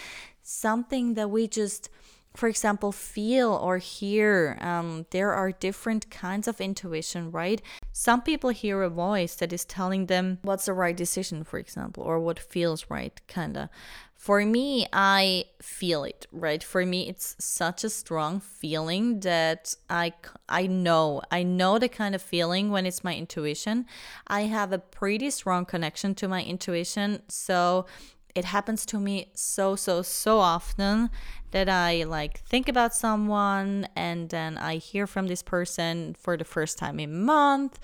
something 0.41 1.13
that 1.13 1.30
we 1.30 1.47
just 1.47 1.89
for 2.38 2.47
example, 2.47 2.91
feel 2.91 3.51
or 3.51 3.80
hear. 3.80 4.58
Um, 4.62 5.08
there 5.10 5.34
are 5.34 5.51
different 5.51 6.12
kinds 6.12 6.47
of 6.47 6.62
intuition, 6.62 7.32
right? 7.32 7.62
Some 7.91 8.21
people 8.21 8.51
hear 8.51 8.84
a 8.84 8.89
voice 8.89 9.34
that 9.36 9.51
is 9.51 9.65
telling 9.65 10.06
them 10.06 10.38
what's 10.43 10.65
the 10.65 10.73
right 10.73 10.95
decision, 10.95 11.43
for 11.43 11.58
example, 11.58 12.03
or 12.03 12.19
what 12.19 12.39
feels 12.39 12.86
right, 12.89 13.19
kind 13.27 13.58
of. 13.58 13.69
For 14.17 14.43
me, 14.43 14.88
I 14.91 15.45
feel 15.62 16.03
it, 16.03 16.25
right? 16.32 16.63
For 16.63 16.86
me, 16.86 17.08
it's 17.08 17.36
such 17.39 17.84
a 17.84 17.89
strong 17.89 18.39
feeling 18.39 19.19
that 19.21 19.75
I, 19.89 20.13
I 20.49 20.65
know, 20.65 21.21
I 21.32 21.43
know 21.43 21.77
the 21.77 21.88
kind 21.88 22.15
of 22.15 22.21
feeling 22.21 22.71
when 22.71 22.86
it's 22.86 23.03
my 23.03 23.15
intuition. 23.15 23.86
I 24.25 24.41
have 24.41 24.73
a 24.73 24.80
pretty 24.80 25.30
strong 25.30 25.65
connection 25.65 26.15
to 26.15 26.27
my 26.27 26.43
intuition. 26.43 27.21
So 27.30 27.86
it 28.34 28.45
happens 28.45 28.86
to 28.86 28.99
me 28.99 29.32
so 29.34 29.75
so 29.75 30.03
so 30.03 30.38
often 30.38 31.10
that 31.51 31.67
I 31.67 32.03
like 32.03 32.39
think 32.41 32.69
about 32.69 32.93
someone 32.93 33.88
and 33.95 34.30
then 34.30 34.60
I 34.60 34.75
hear 34.75 35.08
from 35.08 35.25
this 35.25 35.41
person 35.41 36.15
for 36.19 36.38
the 36.38 36.43
first 36.43 36.77
time 36.77 36.99
in 36.99 37.10
a 37.10 37.13
month. 37.13 37.80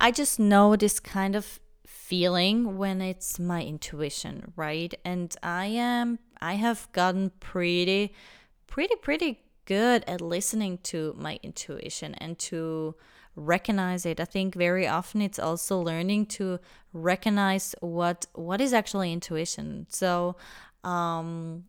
I 0.00 0.10
just 0.10 0.38
know 0.38 0.76
this 0.76 0.98
kind 0.98 1.36
of 1.36 1.60
feeling 2.08 2.78
when 2.78 3.02
it's 3.02 3.38
my 3.38 3.62
intuition, 3.62 4.52
right? 4.56 4.94
And 5.04 5.36
I 5.42 5.66
am 5.66 6.18
I 6.40 6.54
have 6.54 6.88
gotten 6.92 7.32
pretty 7.38 8.14
pretty 8.66 8.96
pretty 8.96 9.40
good 9.66 10.04
at 10.06 10.22
listening 10.22 10.78
to 10.84 11.14
my 11.18 11.38
intuition 11.42 12.14
and 12.14 12.38
to 12.38 12.94
recognize 13.36 14.06
it. 14.06 14.20
I 14.20 14.24
think 14.24 14.54
very 14.54 14.88
often 14.88 15.20
it's 15.20 15.38
also 15.38 15.78
learning 15.78 16.26
to 16.38 16.60
recognize 16.94 17.74
what 17.80 18.24
what 18.32 18.62
is 18.62 18.72
actually 18.72 19.12
intuition. 19.12 19.86
So 19.90 20.36
um 20.84 21.64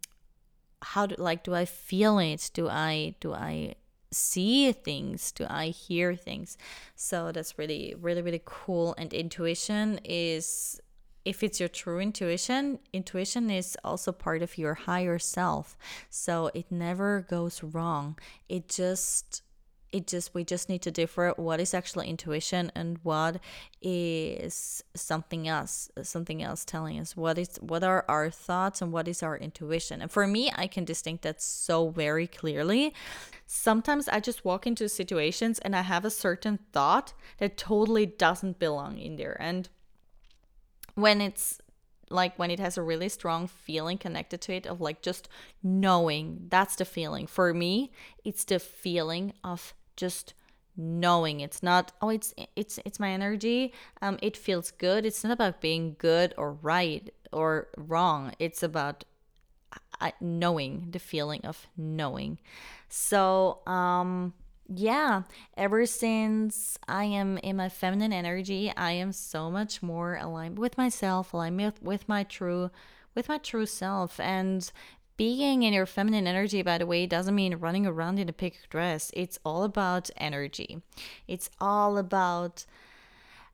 how 0.82 1.06
do 1.06 1.16
like 1.18 1.44
do 1.44 1.54
I 1.54 1.66
feel 1.66 2.18
it? 2.20 2.50
Do 2.54 2.70
I 2.70 3.16
do 3.20 3.34
I 3.34 3.76
see 4.12 4.72
things? 4.72 5.32
Do 5.32 5.46
I 5.50 5.68
hear 5.68 6.16
things? 6.16 6.58
So 6.96 7.32
that's 7.32 7.58
really 7.58 7.96
really 8.00 8.22
really 8.22 8.42
cool 8.46 8.96
and 8.98 9.14
intuition 9.14 10.00
is 10.04 10.80
if 11.26 11.44
it's 11.44 11.60
your 11.60 11.70
true 11.70 12.00
intuition, 12.00 12.80
intuition 12.94 13.50
is 13.50 13.78
also 13.84 14.12
part 14.12 14.42
of 14.42 14.58
your 14.58 14.74
higher 14.74 15.20
self. 15.20 15.78
So 16.10 16.50
it 16.54 16.72
never 16.72 17.22
goes 17.30 17.62
wrong. 17.62 18.18
It 18.48 18.70
just 18.70 19.44
it 19.92 20.08
just 20.08 20.34
we 20.34 20.44
just 20.44 20.70
need 20.70 20.82
to 20.84 20.92
differ 20.92 21.34
what 21.38 21.60
is 21.60 21.74
actually 21.74 22.08
intuition 22.08 22.72
and 22.76 23.00
what 23.04 23.40
is 23.82 24.84
something 24.96 25.48
else 25.48 25.90
something 26.04 26.44
else 26.44 26.64
telling 26.64 27.00
us. 27.00 27.18
What 27.18 27.38
is 27.38 27.58
what 27.62 27.84
are 27.84 28.06
our 28.08 28.30
thoughts 28.30 28.82
and 28.82 28.92
what 28.92 29.08
is 29.08 29.24
our 29.24 29.38
intuition? 29.38 30.02
And 30.02 30.12
for 30.12 30.28
me 30.28 30.52
i 30.56 30.68
can 30.68 30.86
distinct 30.86 31.24
that 31.24 31.42
so 31.42 31.90
very 31.90 32.28
clearly. 32.28 32.94
Sometimes 33.46 34.08
i 34.10 34.20
just 34.20 34.46
walk 34.46 34.68
into 34.68 34.88
situations 34.88 35.60
and 35.60 35.76
i 35.76 35.82
have 35.82 36.06
a 36.06 36.12
certain 36.12 36.60
thought 36.72 37.14
that 37.40 37.58
totally 37.58 38.06
doesn't 38.06 38.60
belong 38.60 38.98
in 38.98 39.16
there. 39.16 39.38
And 39.40 39.70
when 40.96 41.22
it's 41.22 41.60
like 42.12 42.38
when 42.40 42.52
it 42.52 42.60
has 42.60 42.78
a 42.78 42.82
really 42.82 43.10
strong 43.10 43.48
feeling 43.48 43.98
connected 43.98 44.42
to 44.42 44.54
it 44.54 44.66
of 44.66 44.82
like 44.82 45.02
just 45.02 45.30
knowing 45.64 46.46
that's 46.50 46.76
the 46.76 46.86
feeling. 46.86 47.28
For 47.28 47.54
me 47.54 47.92
it's 48.24 48.44
the 48.44 48.60
feeling 48.60 49.34
of 49.44 49.74
just 50.00 50.34
knowing. 50.78 51.42
It's 51.42 51.62
not 51.62 51.92
oh 52.02 52.10
it's 52.10 52.34
it's 52.56 52.80
it's 52.86 53.00
my 53.00 53.12
energy. 53.12 53.74
Um 54.02 54.18
it 54.22 54.38
feels 54.38 54.72
good. 54.72 55.06
It's 55.06 55.24
not 55.24 55.34
about 55.34 55.62
being 55.62 55.96
good 56.00 56.34
or 56.38 56.54
right 56.54 57.14
or 57.32 57.68
wrong. 57.78 58.34
It's 58.40 58.64
about 58.64 59.04
uh, 60.02 60.12
knowing 60.22 60.88
the 60.92 61.00
feeling 61.00 61.42
of 61.44 61.68
knowing. 61.78 62.40
So 62.88 63.60
um 63.68 64.34
yeah 64.72 65.24
ever 65.58 65.84
since 65.84 66.78
i 66.88 67.04
am 67.04 67.40
in 67.40 67.56
my 67.56 67.68
feminine 67.68 68.14
energy 68.14 68.72
i 68.78 68.92
am 68.92 69.12
so 69.12 69.50
much 69.50 69.82
more 69.82 70.16
aligned 70.18 70.60
with 70.60 70.78
myself 70.78 71.34
aligned 71.34 71.58
with, 71.58 71.82
with 71.82 72.08
my 72.08 72.22
true 72.22 72.70
with 73.16 73.28
my 73.28 73.38
true 73.38 73.66
self. 73.66 74.20
And 74.20 74.72
being 75.20 75.64
in 75.64 75.74
your 75.74 75.86
feminine 75.86 76.28
energy, 76.28 76.62
by 76.62 76.78
the 76.78 76.86
way, 76.86 77.06
doesn't 77.06 77.36
mean 77.36 77.54
running 77.56 77.86
around 77.86 78.20
in 78.20 78.30
a 78.30 78.34
pink 78.34 78.58
dress. 78.70 79.12
It's 79.14 79.38
all 79.44 79.66
about 79.66 80.10
energy. 80.16 80.82
It's 81.28 81.50
all 81.60 81.98
about 81.98 82.66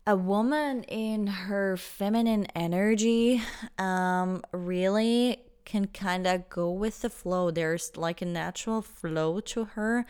a 0.05 0.15
woman 0.15 0.83
in 0.83 1.25
her 1.25 1.75
feminine 1.75 2.45
energy 2.53 3.41
um, 3.79 4.43
really 4.51 5.39
can 5.65 5.87
kind 5.87 6.27
of 6.27 6.47
go 6.51 6.69
with 6.69 7.01
the 7.01 7.09
flow. 7.09 7.49
There's 7.49 7.97
like 7.97 8.21
a 8.21 8.25
natural 8.25 8.83
flow 8.83 9.39
to 9.39 9.65
her 9.65 10.05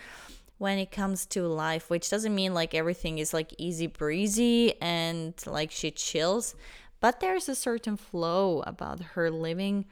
when 0.57 0.77
it 0.77 0.91
comes 0.91 1.25
to 1.27 1.47
life, 1.47 1.89
which 1.89 2.09
doesn't 2.09 2.35
mean 2.35 2.53
like 2.53 2.75
everything 2.75 3.17
is 3.17 3.33
like 3.33 3.53
easy 3.57 3.87
breezy 3.87 4.73
and 4.81 5.33
like 5.45 5.71
she 5.71 5.89
chills, 5.89 6.53
but 6.99 7.21
there's 7.21 7.47
a 7.47 7.55
certain 7.55 7.95
flow 7.95 8.61
about 8.67 8.99
her 9.13 9.31
living 9.31 9.85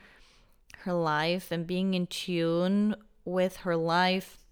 her 0.80 0.94
life 0.94 1.52
and 1.52 1.66
being 1.66 1.94
in 1.94 2.08
tune 2.08 2.96
with 3.26 3.58
her 3.58 3.76
life 3.76 4.44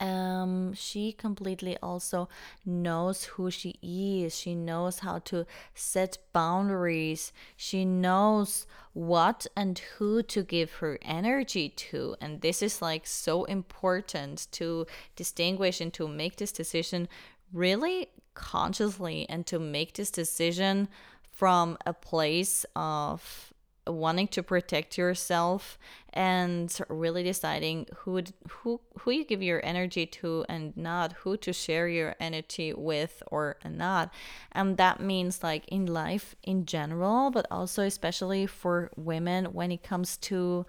um 0.00 0.74
she 0.74 1.12
completely 1.12 1.76
also 1.82 2.28
knows 2.64 3.24
who 3.24 3.50
she 3.50 3.78
is. 3.82 4.36
She 4.36 4.54
knows 4.54 5.00
how 5.00 5.20
to 5.20 5.46
set 5.74 6.18
boundaries. 6.32 7.32
She 7.56 7.84
knows 7.84 8.66
what 8.92 9.46
and 9.56 9.78
who 9.78 10.22
to 10.24 10.42
give 10.42 10.74
her 10.74 10.98
energy 11.02 11.68
to. 11.68 12.16
And 12.20 12.40
this 12.40 12.62
is 12.62 12.82
like 12.82 13.06
so 13.06 13.44
important 13.44 14.48
to 14.52 14.86
distinguish 15.14 15.80
and 15.80 15.92
to 15.94 16.08
make 16.08 16.36
this 16.36 16.52
decision 16.52 17.08
really 17.52 18.08
consciously 18.34 19.26
and 19.28 19.46
to 19.46 19.58
make 19.58 19.94
this 19.94 20.10
decision 20.10 20.88
from 21.30 21.78
a 21.86 21.92
place 21.92 22.66
of 22.74 23.52
wanting 23.86 24.28
to 24.28 24.42
protect 24.42 24.98
yourself 24.98 25.78
and 26.12 26.78
really 26.88 27.22
deciding 27.22 27.86
who 27.98 28.22
who 28.48 28.80
who 29.00 29.10
you 29.10 29.24
give 29.24 29.42
your 29.42 29.64
energy 29.64 30.06
to 30.06 30.44
and 30.48 30.76
not 30.76 31.12
who 31.12 31.36
to 31.36 31.52
share 31.52 31.88
your 31.88 32.14
energy 32.18 32.72
with 32.72 33.22
or 33.26 33.56
not 33.68 34.12
and 34.52 34.76
that 34.76 34.98
means 34.98 35.42
like 35.42 35.66
in 35.68 35.86
life 35.86 36.34
in 36.42 36.64
general 36.64 37.30
but 37.30 37.46
also 37.50 37.82
especially 37.82 38.46
for 38.46 38.90
women 38.96 39.46
when 39.46 39.70
it 39.70 39.82
comes 39.82 40.16
to 40.16 40.64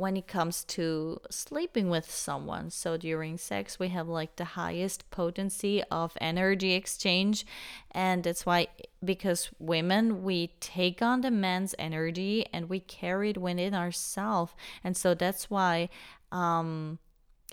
when 0.00 0.16
it 0.16 0.26
comes 0.26 0.64
to 0.64 1.20
sleeping 1.30 1.90
with 1.90 2.10
someone. 2.10 2.70
So 2.70 2.96
during 2.96 3.36
sex, 3.36 3.78
we 3.78 3.88
have 3.88 4.08
like 4.08 4.36
the 4.36 4.56
highest 4.56 5.10
potency 5.10 5.82
of 5.90 6.16
energy 6.22 6.72
exchange. 6.72 7.44
And 7.90 8.24
that's 8.24 8.46
why, 8.46 8.68
because 9.04 9.50
women, 9.58 10.22
we 10.22 10.48
take 10.60 11.02
on 11.02 11.20
the 11.20 11.30
man's 11.30 11.74
energy 11.78 12.46
and 12.52 12.68
we 12.68 12.80
carry 12.80 13.30
it 13.30 13.38
within 13.38 13.74
ourselves. 13.74 14.52
And 14.84 14.96
so 14.96 15.14
that's 15.14 15.50
why. 15.50 15.88
Um, 16.32 16.98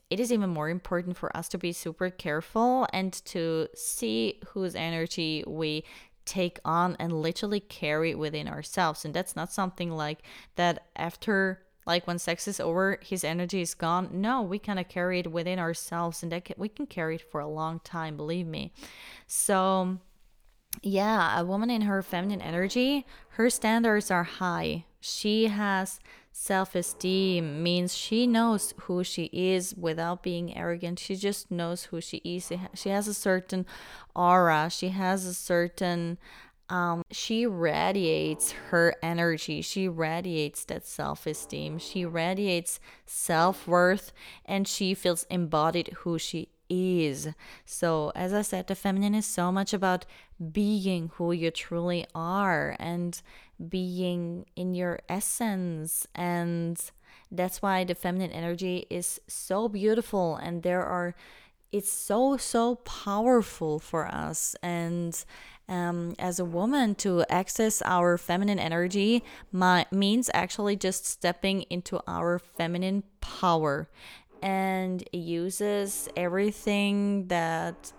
it 0.10 0.22
is 0.22 0.32
even 0.32 0.52
more 0.52 0.70
important 0.70 1.18
for 1.18 1.36
us 1.36 1.50
to 1.50 1.58
be 1.58 1.74
super 1.74 2.10
careful 2.10 2.88
and 2.94 3.12
to 3.26 3.68
see 3.76 4.40
whose 4.54 4.74
energy 4.74 5.44
we 5.46 5.84
take 6.24 6.60
on 6.64 6.96
and 7.00 7.22
literally 7.22 7.60
carry 7.60 8.14
within 8.16 8.48
ourselves. 8.48 9.04
And 9.04 9.14
that's 9.14 9.36
not 9.36 9.52
something 9.52 9.92
like 9.92 10.20
that 10.56 10.88
after 10.96 11.62
like 11.86 12.06
when 12.06 12.20
sex 12.20 12.48
is 12.48 12.60
over 12.60 13.00
his 13.02 13.24
energy 13.24 13.62
is 13.62 13.74
gone 13.74 14.10
no 14.12 14.42
we 14.42 14.60
kind 14.60 14.78
of 14.78 14.90
carry 14.90 15.20
it 15.20 15.32
within 15.32 15.58
ourselves 15.58 16.22
and 16.22 16.34
that 16.34 16.44
can, 16.44 16.56
we 16.60 16.68
can 16.68 16.86
carry 16.86 17.16
it 17.16 17.22
for 17.22 17.40
a 17.40 17.48
long 17.48 17.80
time 17.80 18.18
believe 18.18 18.46
me 18.46 18.74
so 19.26 19.98
yeah, 20.82 21.40
a 21.40 21.46
woman 21.46 21.70
in 21.70 21.84
her 21.84 22.02
feminine 22.02 22.42
energy, 22.42 23.06
her 23.30 23.50
standards 23.50 24.12
are 24.12 24.24
high. 24.24 24.86
She 25.00 25.48
has 25.48 26.00
self 26.32 26.76
esteem, 26.76 27.64
means 27.64 27.96
she 27.96 28.28
knows 28.28 28.74
who 28.82 29.04
she 29.04 29.26
is 29.34 29.74
without 29.76 30.22
being 30.24 30.56
arrogant. 30.56 31.00
She 31.00 31.16
just 31.16 31.50
knows 31.50 31.86
who 31.86 32.02
she 32.02 32.18
is. 32.18 32.52
She 32.74 32.90
has 32.90 33.08
a 33.08 33.14
certain 33.14 33.66
aura, 34.16 34.70
she 34.72 34.90
has 34.90 35.26
a 35.26 35.34
certain. 35.34 36.18
Um, 36.70 37.04
she 37.12 37.46
radiates 37.46 38.52
her 38.52 38.94
energy. 39.02 39.62
She 39.62 39.88
radiates 39.88 40.66
that 40.66 40.86
self 40.86 41.26
esteem. 41.26 41.80
She 41.80 42.06
radiates 42.06 42.82
self 43.06 43.66
worth 43.68 44.12
and 44.44 44.68
she 44.68 44.94
feels 44.94 45.26
embodied 45.30 45.92
who 46.00 46.20
she 46.20 46.50
is. 46.70 47.30
So, 47.66 48.12
as 48.16 48.34
I 48.34 48.42
said, 48.42 48.68
the 48.68 48.76
feminine 48.76 49.16
is 49.16 49.26
so 49.26 49.52
much 49.52 49.74
about 49.74 50.06
being 50.52 51.12
who 51.16 51.32
you 51.32 51.52
truly 51.52 52.06
are 52.14 52.76
and 52.80 53.20
being 53.70 54.46
in 54.56 54.76
your 54.76 55.00
essence. 55.10 56.08
And 56.14 56.80
that's 57.32 57.62
why 57.62 57.84
the 57.84 57.96
feminine 57.96 58.32
energy 58.32 58.86
is 58.90 59.20
so 59.28 59.68
beautiful. 59.68 60.36
And 60.36 60.64
there 60.64 60.84
are, 60.84 61.16
it's 61.72 61.92
so, 61.92 62.38
so 62.38 62.76
powerful 62.76 63.80
for 63.80 64.08
us. 64.08 64.56
And 64.62 65.24
um, 65.70 66.16
as 66.18 66.40
a 66.40 66.46
woman, 66.46 66.96
to 66.96 67.26
access 67.30 67.82
our 67.82 68.18
feminine 68.18 68.60
energy 68.60 69.24
my, 69.52 69.86
means 69.92 70.30
actually 70.34 70.78
just 70.78 71.06
stepping 71.06 71.64
into 71.64 72.00
our 72.08 72.40
feminine 72.40 73.04
power 73.20 73.90
and 74.42 75.04
uses 75.12 76.10
everything 76.16 77.28
that 77.28 77.94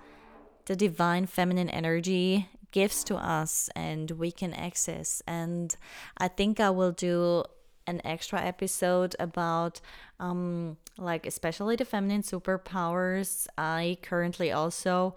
the 0.67 0.77
divine 0.77 1.27
feminine 1.27 1.71
energy 1.71 2.49
gives 2.71 3.03
to 3.05 3.17
us 3.17 3.71
and 3.75 4.11
we 4.13 4.31
can 4.31 4.53
access. 4.53 5.23
And 5.27 5.75
I 6.19 6.29
think 6.29 6.61
I 6.61 6.71
will 6.71 6.93
do 6.93 7.45
an 7.87 8.03
extra 8.05 8.39
episode 8.39 9.17
about 9.19 9.81
um 10.21 10.77
like 10.99 11.27
especially 11.27 11.77
the 11.77 11.85
feminine 11.85 12.23
superpowers. 12.23 13.47
I 13.57 13.97
currently 14.03 14.53
also 14.53 15.17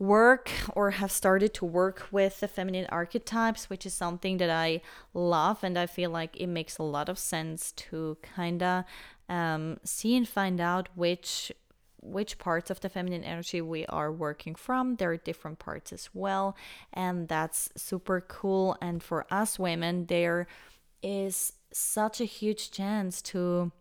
work 0.00 0.50
or 0.74 0.92
have 0.92 1.12
started 1.12 1.52
to 1.52 1.64
work 1.64 2.08
with 2.10 2.40
the 2.40 2.48
feminine 2.48 2.86
archetypes, 2.88 3.68
which 3.68 3.84
is 3.84 3.92
something 3.92 4.38
that 4.38 4.50
I 4.50 4.80
love 5.12 5.62
and 5.62 5.78
I 5.78 5.86
feel 5.86 6.10
like 6.10 6.36
it 6.36 6.46
makes 6.46 6.78
a 6.78 6.82
lot 6.82 7.08
of 7.08 7.18
sense 7.18 7.70
to 7.72 8.16
kind 8.22 8.62
of 8.62 8.84
um, 9.30 9.78
see 9.84 10.16
and 10.16 10.28
find 10.28 10.60
out 10.60 10.90
which 10.94 11.50
which 12.02 12.38
parts 12.38 12.70
of 12.70 12.80
the 12.80 12.88
feminine 12.88 13.22
energy 13.22 13.60
we 13.60 13.84
are 13.86 14.10
working 14.10 14.54
from. 14.54 14.96
There 14.96 15.10
are 15.10 15.16
different 15.18 15.58
parts 15.58 15.92
as 15.92 16.08
well, 16.14 16.56
and 16.92 17.28
that's 17.28 17.68
super 17.76 18.22
cool. 18.22 18.76
And 18.80 19.02
for 19.02 19.26
us 19.30 19.58
women, 19.58 20.06
there 20.06 20.46
is 21.02 21.52
such 21.72 22.20
a 22.20 22.24
huge 22.24 22.70
chance 22.70 23.22
to 23.22 23.72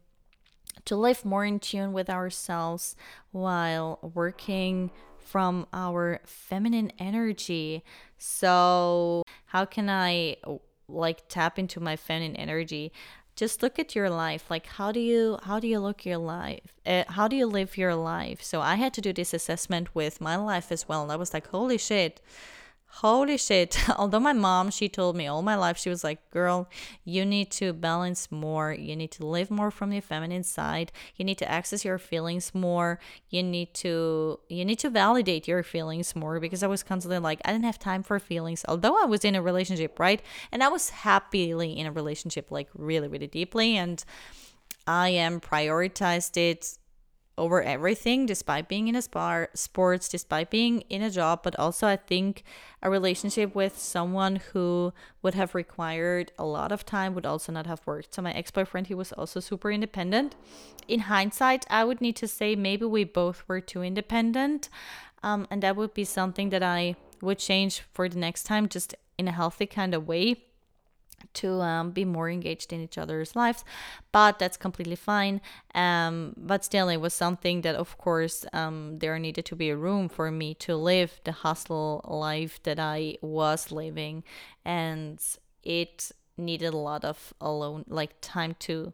to 0.85 0.95
live 0.95 1.25
more 1.25 1.45
in 1.45 1.59
tune 1.59 1.93
with 1.93 2.09
ourselves 2.09 2.95
while 3.31 3.99
working 4.13 4.91
from 5.17 5.67
our 5.73 6.19
feminine 6.25 6.91
energy. 6.99 7.83
So, 8.17 9.23
how 9.45 9.65
can 9.65 9.89
I 9.89 10.37
like 10.87 11.27
tap 11.27 11.59
into 11.59 11.79
my 11.79 11.95
feminine 11.95 12.35
energy? 12.35 12.91
Just 13.39 13.63
look 13.63 13.79
at 13.79 13.95
your 13.95 14.09
life 14.09 14.43
like 14.49 14.65
how 14.65 14.91
do 14.91 14.99
you 14.99 15.37
how 15.43 15.61
do 15.61 15.67
you 15.67 15.79
look 15.79 16.05
your 16.05 16.17
life 16.17 16.73
uh, 16.85 17.05
how 17.07 17.25
do 17.27 17.35
you 17.35 17.45
live 17.45 17.77
your 17.77 17.95
life? 17.95 18.41
So 18.43 18.59
i 18.59 18.75
had 18.75 18.93
to 18.95 19.01
do 19.01 19.13
this 19.13 19.33
assessment 19.33 19.95
with 19.95 20.19
my 20.19 20.35
life 20.35 20.73
as 20.73 20.89
well 20.89 21.01
and 21.03 21.11
i 21.11 21.15
was 21.15 21.33
like 21.33 21.47
holy 21.47 21.77
shit 21.77 22.19
holy 22.89 23.37
shit. 23.37 23.77
Although 23.97 24.19
my 24.19 24.33
mom 24.33 24.71
she 24.71 24.89
told 24.89 25.15
me 25.15 25.27
all 25.27 25.41
my 25.41 25.55
life 25.55 25.77
she 25.77 25.89
was 25.89 26.03
like 26.03 26.29
girl 26.31 26.67
you 27.05 27.25
need 27.25 27.51
to 27.51 27.71
balance 27.71 28.31
more. 28.31 28.73
You 28.73 28.95
need 28.95 29.11
to 29.11 29.25
live 29.25 29.51
more 29.51 29.71
from 29.71 29.91
the 29.91 29.99
feminine 30.01 30.43
side. 30.43 30.91
You 31.15 31.23
need 31.23 31.37
to 31.37 31.49
access 31.49 31.85
your 31.85 31.97
feelings 31.97 32.53
more. 32.53 32.99
You 33.29 33.43
need 33.43 33.73
to 33.75 34.39
you 34.49 34.65
need 34.65 34.79
to 34.79 34.89
validate 34.89 35.47
your 35.47 35.63
feelings 35.63 36.15
more. 36.15 36.39
Because 36.39 36.63
i 36.63 36.67
was 36.67 36.83
constantly 36.83 37.19
like 37.19 37.39
i 37.45 37.51
didn't 37.51 37.65
have 37.65 37.79
time 37.79 38.03
for 38.03 38.19
feelings. 38.19 38.65
Although 38.67 39.01
i 39.01 39.05
was 39.05 39.23
in 39.23 39.35
a 39.35 39.41
relationship 39.41 39.99
right? 39.99 40.21
And 40.51 40.63
i 40.63 40.67
was 40.67 40.89
happily 40.89 41.77
in 41.77 41.85
a 41.85 41.91
relationship 41.91 42.51
like 42.51 42.69
really 42.73 43.07
really 43.07 43.27
deeply 43.27 43.77
and 43.77 44.03
i 44.87 45.09
am 45.09 45.39
prioritized 45.39 46.35
it 46.37 46.78
over 47.39 47.63
everything 47.63 48.25
despite 48.25 48.67
being 48.67 48.87
in 48.87 48.95
a 48.95 49.01
spar- 49.01 49.49
sports 49.53 50.09
despite 50.09 50.49
being 50.49 50.81
in 50.89 51.01
a 51.01 51.09
job 51.09 51.39
but 51.41 51.57
also 51.57 51.87
i 51.87 51.95
think 51.95 52.43
a 52.83 52.89
relationship 52.89 53.55
with 53.55 53.79
someone 53.79 54.35
who 54.51 54.93
would 55.21 55.33
have 55.33 55.55
required 55.55 56.31
a 56.37 56.45
lot 56.45 56.71
of 56.71 56.85
time 56.85 57.13
would 57.13 57.25
also 57.25 57.51
not 57.51 57.67
have 57.67 57.81
worked. 57.85 58.13
So 58.13 58.21
my 58.21 58.31
ex-boyfriend 58.31 58.87
he 58.87 58.93
was 58.93 59.11
also 59.11 59.41
super 59.41 59.69
independent. 59.69 60.35
In 60.87 61.01
hindsight 61.01 61.65
i 61.69 61.83
would 61.83 62.01
need 62.01 62.15
to 62.17 62.27
say 62.27 62.55
maybe 62.55 62.85
we 62.85 63.03
both 63.03 63.43
were 63.47 63.61
too 63.61 63.81
independent 63.83 64.69
um, 65.23 65.47
and 65.49 65.63
that 65.63 65.75
would 65.75 65.93
be 65.93 66.03
something 66.03 66.49
that 66.49 66.63
i 66.63 66.95
would 67.21 67.39
change 67.39 67.83
for 67.93 68.09
the 68.09 68.17
next 68.17 68.43
time 68.43 68.67
just 68.67 68.95
in 69.17 69.27
a 69.27 69.31
healthy 69.31 69.65
kind 69.65 69.93
of 69.93 70.07
way 70.07 70.45
to 71.33 71.61
um, 71.61 71.91
be 71.91 72.05
more 72.05 72.29
engaged 72.29 72.73
in 72.73 72.81
each 72.81 72.97
other's 72.97 73.35
lives 73.35 73.63
but 74.11 74.39
that's 74.39 74.57
completely 74.57 74.95
fine. 74.95 75.41
Um, 75.75 76.33
but 76.37 76.65
still 76.65 76.89
it 76.89 76.97
was 76.97 77.13
something 77.13 77.61
that 77.61 77.75
of 77.75 77.97
course 77.97 78.45
um, 78.53 78.99
there 78.99 79.17
needed 79.19 79.45
to 79.45 79.55
be 79.55 79.69
a 79.69 79.77
room 79.77 80.09
for 80.09 80.31
me 80.31 80.53
to 80.55 80.75
live 80.75 81.19
the 81.23 81.31
hustle 81.31 82.03
life 82.07 82.61
that 82.63 82.79
i 82.79 83.17
was 83.21 83.71
living. 83.71 84.23
And 84.65 85.19
it 85.63 86.11
needed 86.37 86.73
a 86.73 86.77
lot 86.77 87.03
of 87.03 87.33
alone 87.41 87.83
like 87.87 88.11
time 88.21 88.55
to 88.59 88.93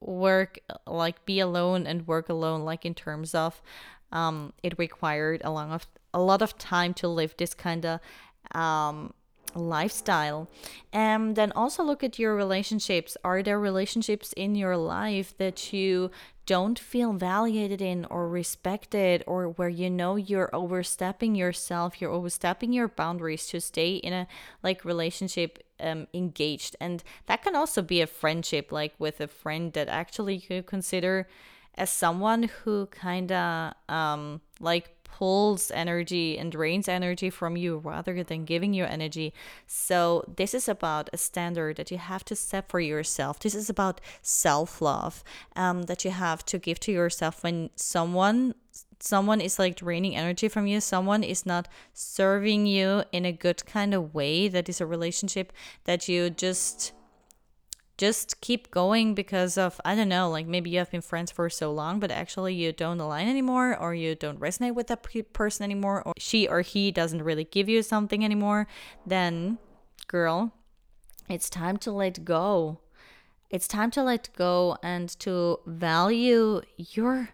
work 0.00 0.58
like 0.86 1.24
be 1.26 1.38
alone 1.38 1.86
and 1.86 2.08
work 2.08 2.28
alone 2.28 2.62
like 2.64 2.84
in 2.84 2.94
terms 2.94 3.34
of 3.34 3.62
um, 4.10 4.52
it 4.62 4.78
required 4.78 5.40
a 5.44 5.50
lot 5.50 5.70
of 5.70 5.86
a 6.14 6.20
lot 6.20 6.42
of 6.42 6.58
time 6.58 6.92
to 6.94 7.08
live 7.08 7.34
this 7.38 7.54
kind 7.54 7.86
of 7.86 8.00
um, 8.54 9.12
lifestyle. 9.54 10.48
And 10.92 11.36
then 11.36 11.52
also 11.52 11.82
look 11.82 12.02
at 12.04 12.18
your 12.18 12.34
relationships. 12.34 13.16
Are 13.24 13.42
there 13.42 13.58
relationships 13.58 14.32
in 14.34 14.54
your 14.54 14.76
life 14.76 15.36
that 15.38 15.72
you 15.72 16.10
don't 16.44 16.78
feel 16.78 17.12
validated 17.12 17.80
in 17.80 18.04
or 18.06 18.28
respected 18.28 19.22
or 19.26 19.48
where 19.50 19.68
you 19.68 19.88
know 19.88 20.16
you're 20.16 20.50
overstepping 20.52 21.36
yourself 21.36 22.00
you're 22.00 22.10
overstepping 22.10 22.72
your 22.72 22.88
boundaries 22.88 23.46
to 23.46 23.60
stay 23.60 23.94
in 23.94 24.12
a 24.12 24.26
like 24.62 24.84
relationship 24.84 25.62
um, 25.80 26.06
engaged? 26.14 26.76
And 26.80 27.02
that 27.26 27.42
can 27.42 27.56
also 27.56 27.82
be 27.82 28.00
a 28.00 28.06
friendship 28.06 28.72
like 28.72 28.94
with 28.98 29.20
a 29.20 29.28
friend 29.28 29.72
that 29.74 29.88
actually 29.88 30.44
you 30.48 30.62
consider 30.62 31.28
as 31.74 31.90
someone 31.90 32.44
who 32.44 32.86
kind 32.86 33.32
of 33.32 33.72
um 33.88 34.40
like 34.60 35.01
pulls 35.12 35.70
energy 35.70 36.38
and 36.38 36.50
drains 36.50 36.88
energy 36.88 37.30
from 37.30 37.56
you 37.56 37.78
rather 37.78 38.24
than 38.24 38.44
giving 38.44 38.72
you 38.72 38.84
energy. 38.84 39.32
So, 39.66 40.24
this 40.36 40.54
is 40.54 40.68
about 40.68 41.10
a 41.12 41.18
standard 41.18 41.76
that 41.76 41.90
you 41.90 41.98
have 41.98 42.24
to 42.24 42.34
set 42.34 42.68
for 42.68 42.80
yourself. 42.80 43.38
This 43.38 43.54
is 43.54 43.68
about 43.70 44.00
self 44.22 44.80
love 44.80 45.22
um, 45.54 45.82
that 45.82 46.04
you 46.04 46.10
have 46.10 46.44
to 46.46 46.58
give 46.58 46.80
to 46.80 46.92
yourself 46.92 47.44
when 47.44 47.70
someone 47.76 48.54
someone 48.98 49.40
is 49.40 49.58
like 49.58 49.74
draining 49.74 50.14
energy 50.14 50.48
from 50.48 50.66
you 50.66 50.80
someone 50.80 51.24
is 51.24 51.44
not 51.44 51.66
serving 51.92 52.66
you 52.66 53.02
in 53.10 53.26
a 53.26 53.32
good 53.32 53.66
kind 53.66 53.92
of 53.92 54.14
way 54.14 54.46
that 54.46 54.68
is 54.68 54.80
a 54.80 54.86
relationship 54.86 55.52
that 55.84 56.08
you 56.08 56.30
just 56.30 56.92
just 57.98 58.40
keep 58.40 58.70
going 58.70 59.14
because 59.14 59.56
of 59.58 59.80
I 59.84 59.94
don't 59.94 60.08
know, 60.08 60.30
like 60.30 60.46
maybe 60.46 60.70
you 60.70 60.78
have 60.78 60.90
been 60.90 61.02
friends 61.02 61.30
for 61.30 61.48
so 61.50 61.72
long, 61.72 62.00
but 62.00 62.10
actually 62.10 62.54
you 62.54 62.72
don't 62.72 63.00
align 63.00 63.28
anymore, 63.28 63.76
or 63.76 63.94
you 63.94 64.14
don't 64.14 64.40
resonate 64.40 64.74
with 64.74 64.88
that 64.88 65.06
person 65.32 65.64
anymore, 65.64 66.02
or 66.04 66.12
she 66.18 66.48
or 66.48 66.62
he 66.62 66.90
doesn't 66.90 67.22
really 67.22 67.44
give 67.44 67.68
you 67.68 67.82
something 67.82 68.24
anymore, 68.24 68.66
then, 69.06 69.58
girl, 70.08 70.52
it's 71.28 71.50
time 71.50 71.76
to 71.78 71.92
let 71.92 72.24
go. 72.24 72.78
It's 73.50 73.68
time 73.68 73.90
to 73.92 74.02
let 74.02 74.30
go 74.36 74.76
and 74.82 75.08
to 75.20 75.60
value 75.66 76.62
your 76.76 77.30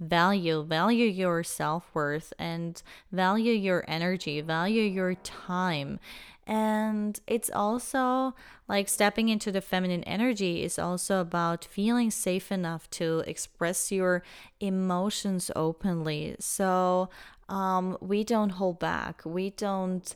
value, 0.00 0.62
value 0.62 1.06
your 1.06 1.42
self 1.42 1.90
worth, 1.92 2.32
and 2.38 2.82
value 3.12 3.52
your 3.52 3.84
energy, 3.88 4.40
value 4.40 4.82
your 4.82 5.14
time. 5.14 6.00
And 6.48 7.20
it's 7.26 7.50
also 7.50 8.34
like 8.68 8.88
stepping 8.88 9.28
into 9.28 9.52
the 9.52 9.60
feminine 9.60 10.02
energy 10.04 10.64
is 10.64 10.78
also 10.78 11.20
about 11.20 11.64
feeling 11.64 12.10
safe 12.10 12.50
enough 12.50 12.88
to 12.92 13.22
express 13.26 13.92
your 13.92 14.22
emotions 14.58 15.50
openly. 15.54 16.36
So 16.40 17.10
um, 17.50 17.98
we 18.00 18.24
don't 18.24 18.50
hold 18.50 18.78
back. 18.78 19.20
We 19.26 19.50
don't 19.50 20.14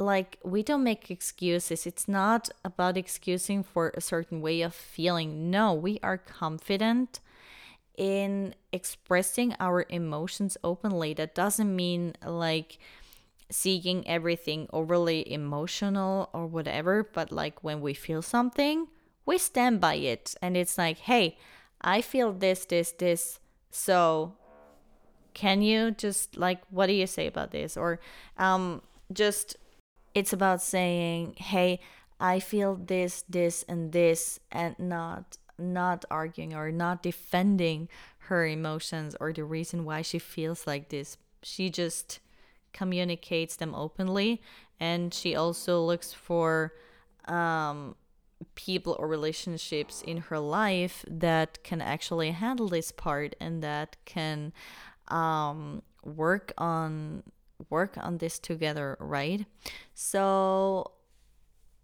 like 0.00 0.38
we 0.42 0.62
don't 0.62 0.82
make 0.82 1.10
excuses 1.10 1.86
it's 1.86 2.08
not 2.08 2.48
about 2.64 2.96
excusing 2.96 3.62
for 3.62 3.92
a 3.94 4.00
certain 4.00 4.40
way 4.40 4.62
of 4.62 4.74
feeling 4.74 5.50
no 5.50 5.74
we 5.74 5.98
are 6.02 6.18
confident 6.18 7.20
in 7.96 8.54
expressing 8.72 9.54
our 9.60 9.84
emotions 9.90 10.56
openly 10.64 11.12
that 11.12 11.34
doesn't 11.34 11.74
mean 11.76 12.14
like 12.24 12.78
seeking 13.50 14.06
everything 14.06 14.68
overly 14.72 15.30
emotional 15.30 16.30
or 16.32 16.46
whatever, 16.46 17.02
but 17.02 17.32
like 17.32 17.62
when 17.62 17.80
we 17.80 17.94
feel 17.94 18.22
something, 18.22 18.88
we 19.26 19.38
stand 19.38 19.80
by 19.80 19.94
it. 19.94 20.34
And 20.40 20.56
it's 20.56 20.78
like, 20.78 20.98
hey, 20.98 21.36
I 21.80 22.00
feel 22.00 22.32
this, 22.32 22.64
this, 22.64 22.92
this. 22.92 23.40
So 23.70 24.34
can 25.34 25.62
you 25.62 25.90
just 25.90 26.36
like, 26.36 26.60
what 26.70 26.86
do 26.86 26.92
you 26.92 27.06
say 27.06 27.26
about 27.26 27.50
this? 27.50 27.76
Or 27.76 28.00
um, 28.38 28.82
just, 29.12 29.56
it's 30.14 30.32
about 30.32 30.62
saying, 30.62 31.34
hey, 31.36 31.80
I 32.18 32.40
feel 32.40 32.76
this, 32.76 33.24
this, 33.28 33.64
and 33.68 33.92
this, 33.92 34.40
and 34.52 34.78
not 34.78 35.38
not 35.60 36.04
arguing 36.10 36.54
or 36.54 36.72
not 36.72 37.02
defending 37.02 37.88
her 38.28 38.46
emotions 38.46 39.14
or 39.20 39.32
the 39.32 39.44
reason 39.44 39.84
why 39.84 40.02
she 40.02 40.18
feels 40.18 40.66
like 40.66 40.88
this. 40.88 41.16
She 41.42 41.70
just 41.70 42.18
communicates 42.72 43.56
them 43.56 43.74
openly 43.74 44.40
and 44.78 45.12
she 45.12 45.34
also 45.36 45.84
looks 45.84 46.12
for 46.12 46.72
um, 47.26 47.94
people 48.54 48.96
or 48.98 49.06
relationships 49.06 50.02
in 50.02 50.16
her 50.16 50.38
life 50.38 51.04
that 51.08 51.62
can 51.62 51.80
actually 51.80 52.30
handle 52.30 52.68
this 52.68 52.90
part 52.90 53.36
and 53.40 53.62
that 53.62 53.96
can 54.04 54.52
um, 55.08 55.82
work 56.04 56.52
on 56.56 57.22
work 57.68 57.98
on 57.98 58.18
this 58.18 58.38
together 58.38 58.96
right? 59.00 59.44
So 59.94 60.92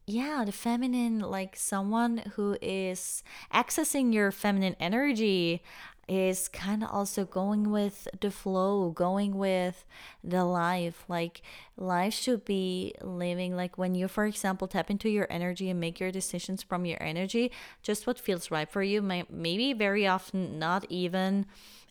yeah 0.07 0.45
the 0.47 0.53
feminine 0.53 1.19
like 1.19 1.57
someone 1.57 2.19
who 2.37 2.57
is 2.63 3.25
accessing 3.53 4.15
your 4.15 4.31
feminine 4.31 4.77
energy 4.79 5.63
is 6.09 6.49
kind 6.49 6.85
of 6.85 6.91
also 6.91 7.25
going 7.25 7.71
with 7.71 8.07
the 8.21 8.31
flow, 8.31 8.91
going 8.91 9.37
with 9.37 9.85
the 10.23 10.45
life. 10.45 11.05
Like, 11.09 11.43
life 11.77 12.15
should 12.15 12.45
be 12.45 12.95
living 13.03 13.57
like 13.57 13.77
when 13.77 13.95
you, 13.95 14.07
for 14.09 14.25
example, 14.25 14.69
tap 14.69 14.91
into 14.91 15.09
your 15.09 15.27
energy 15.31 15.69
and 15.69 15.81
make 15.81 15.99
your 15.99 16.13
decisions 16.13 16.63
from 16.63 16.87
your 16.87 17.03
energy, 17.03 17.51
just 17.83 18.07
what 18.07 18.19
feels 18.19 18.51
right 18.51 18.71
for 18.71 18.83
you. 18.83 19.03
May- 19.03 19.25
maybe 19.29 19.73
very 19.73 20.07
often 20.07 20.59
not 20.59 20.87
even 20.89 21.47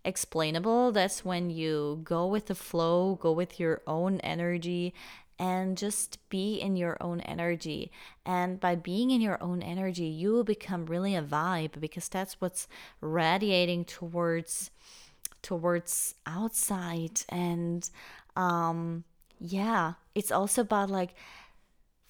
explainable. 0.05 0.91
That's 0.91 1.25
when 1.25 1.49
you 1.49 1.99
go 2.03 2.27
with 2.27 2.45
the 2.45 2.55
flow, 2.55 3.15
go 3.15 3.31
with 3.31 3.59
your 3.59 3.81
own 3.85 4.19
energy 4.21 4.93
and 5.37 5.77
just 5.77 6.17
be 6.29 6.55
in 6.55 6.75
your 6.75 6.97
own 7.01 7.19
energy. 7.21 7.91
And 8.25 8.59
by 8.59 8.75
being 8.75 9.11
in 9.11 9.21
your 9.21 9.41
own 9.41 9.61
energy, 9.61 10.05
you 10.05 10.31
will 10.31 10.43
become 10.43 10.85
really 10.85 11.15
a 11.15 11.21
vibe 11.21 11.79
because 11.79 12.09
that's 12.09 12.39
what's 12.39 12.67
radiating 13.01 13.85
towards 13.85 14.71
towards 15.41 16.15
outside 16.25 17.21
and 17.29 17.87
um 18.35 19.03
yeah, 19.39 19.93
it's 20.15 20.31
also 20.31 20.61
about 20.61 20.89
like 20.89 21.13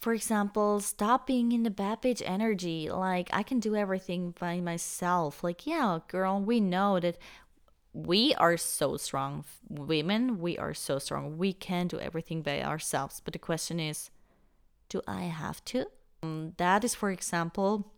for 0.05 0.13
example, 0.13 0.79
stop 0.81 1.25
being 1.25 1.51
in 1.51 1.63
the 1.63 1.71
bitch 1.71 2.21
energy. 2.23 2.91
Like, 2.91 3.27
I 3.33 3.41
can 3.41 3.59
do 3.59 3.75
everything 3.75 4.35
by 4.39 4.59
myself. 4.59 5.43
Like, 5.43 5.65
yeah, 5.65 5.97
girl, 6.07 6.39
we 6.39 6.59
know 6.59 6.99
that 6.99 7.17
we 7.95 8.33
are 8.35 8.57
so 8.57 8.97
strong. 8.97 9.45
Women 9.69 10.39
we 10.39 10.57
are 10.57 10.73
so 10.73 10.99
strong. 10.99 11.37
We 11.37 11.53
can 11.53 11.87
do 11.87 11.97
everything 11.97 12.41
by 12.41 12.61
ourselves. 12.61 13.21
But 13.23 13.31
the 13.33 13.39
question 13.39 13.79
is 13.79 14.09
do 14.89 15.01
i 15.07 15.23
have 15.23 15.63
to? 15.65 15.85
Um, 16.21 16.53
that 16.57 16.83
is 16.83 16.93
for 16.93 17.09
example 17.09 17.93